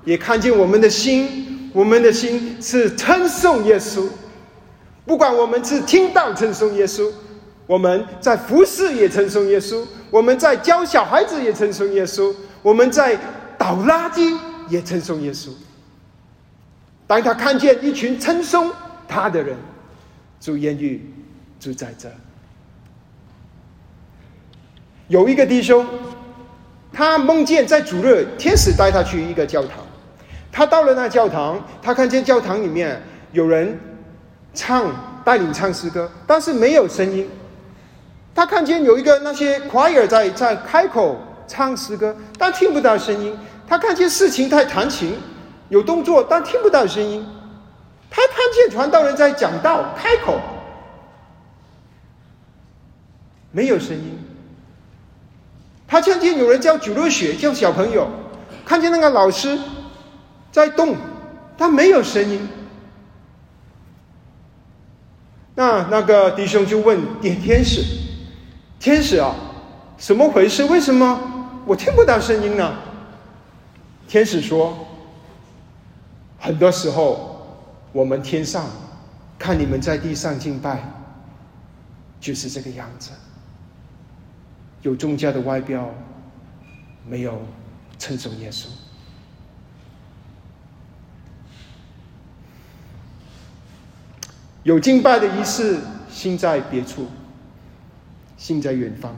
[0.05, 4.07] 也看见我们的心，我们的心是称颂耶稣，
[5.05, 7.11] 不管我们是听到称颂耶稣。
[7.65, 13.17] 我们在服侍也称颂耶稣，我们在教小孩子也称颂耶稣，我们在
[13.57, 14.37] 倒垃圾
[14.69, 15.49] 也称颂耶稣。
[17.05, 18.71] 当他看见一群称颂
[19.07, 19.57] 他的人，
[20.39, 21.13] 主言语
[21.59, 22.09] 住在这。
[25.09, 25.85] 有一个弟兄，
[26.91, 29.85] 他梦见在主日，天使带他去一个教堂，
[30.51, 33.79] 他到了那教堂，他看见教堂里面有人
[34.53, 34.91] 唱
[35.23, 37.29] 带领唱诗歌，但是没有声音。
[38.33, 43.37] 他看见有一个那些 choir 在在开口唱诗歌，但听不到声音。
[43.67, 45.17] 他看见事情在弹琴，
[45.69, 47.25] 有动作，但听不到声音。
[48.09, 50.39] 他看见传道人在讲道，开口，
[53.51, 54.17] 没有声音。
[55.87, 58.07] 他看见有人叫九六学，叫小朋友，
[58.65, 59.57] 看见那个老师
[60.57, 60.97] 在动，
[61.55, 62.49] 但没有声音。
[65.53, 67.83] 那那个弟兄就问点天使。
[68.79, 69.35] 天使啊，
[69.99, 70.65] 怎么回事？
[70.65, 72.73] 为什么我听不到声音呢？
[74.07, 74.75] 天使说
[76.41, 77.59] ：“很多时候，
[77.91, 78.65] 我们天上
[79.37, 80.81] 看你们在地上敬拜，
[82.19, 83.11] 就是这个样子，
[84.81, 85.87] 有宗教的外表，
[87.07, 87.39] 没有
[87.99, 88.65] 称颂耶稣，
[94.67, 95.77] 有敬拜的仪式，
[96.11, 97.07] 心在别处。”
[98.35, 99.15] 心在远方，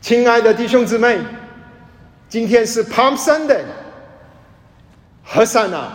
[0.00, 1.18] 亲爱的弟兄姊妹，
[2.28, 3.62] 今天是 Palm Sunday，
[5.24, 5.92] 和善啊！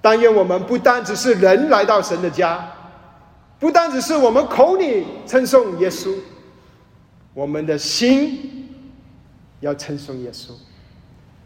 [0.00, 2.64] 但愿我们不单只是人来到神的家，
[3.58, 6.14] 不单只是我们口里称颂耶稣，
[7.34, 8.68] 我们的心
[9.58, 10.50] 要称颂耶稣，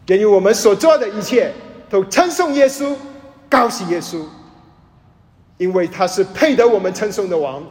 [0.05, 1.51] 愿意我们所做的一切
[1.89, 2.95] 都称颂耶稣，
[3.49, 4.23] 高兴耶稣，
[5.61, 7.61] 因为他是配得我们称颂的王。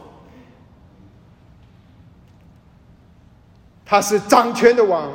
[3.84, 5.10] 他是掌权的王，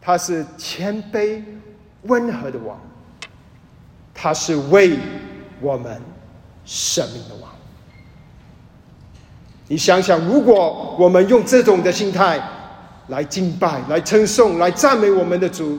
[0.00, 1.44] 他是谦卑
[2.04, 2.80] 温和的王，
[4.14, 4.98] 他是为
[5.60, 6.00] 我们
[6.64, 7.50] 生命的王。
[9.68, 12.42] 你想想，如果我们用这种的心态
[13.08, 15.78] 来敬拜、来称颂、来赞美我们的主，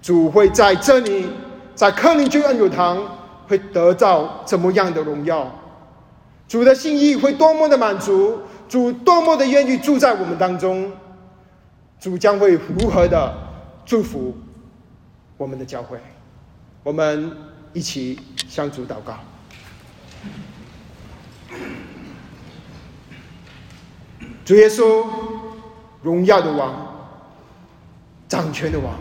[0.00, 1.28] 主会在这里，
[1.74, 3.17] 在克林郡恩友堂
[3.48, 5.50] 会得到怎么样的荣耀？
[6.46, 8.38] 主的心意会多么的满足？
[8.68, 10.92] 主多么的愿意住在我们当中，
[11.98, 13.34] 主将会如何的
[13.84, 14.36] 祝福
[15.36, 15.98] 我们的教会？
[16.82, 17.32] 我们
[17.72, 19.18] 一起向主祷告。
[24.44, 25.06] 主耶稣，
[26.02, 26.74] 荣耀的王，
[28.28, 28.94] 掌权的王，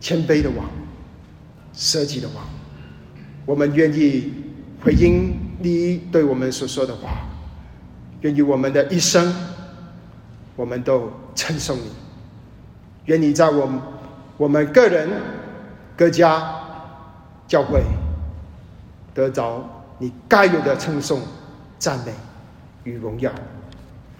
[0.00, 0.66] 谦卑的王，
[1.74, 2.44] 舍己的王，
[3.48, 4.30] 我们愿意
[4.84, 7.26] 回应你对我们所说的话。
[8.20, 9.34] 愿意我们的一生，
[10.54, 11.90] 我们都称颂你。
[13.06, 13.80] 愿你在我们
[14.36, 15.08] 我们个人、
[15.96, 16.60] 各家、
[17.46, 17.80] 教会
[19.14, 19.64] 得着
[19.96, 21.22] 你该有的称颂、
[21.78, 22.12] 赞美
[22.84, 23.32] 与荣耀。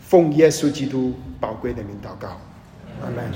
[0.01, 2.29] 奉耶稣基督宝贵的名祷告，
[3.03, 3.31] 阿门。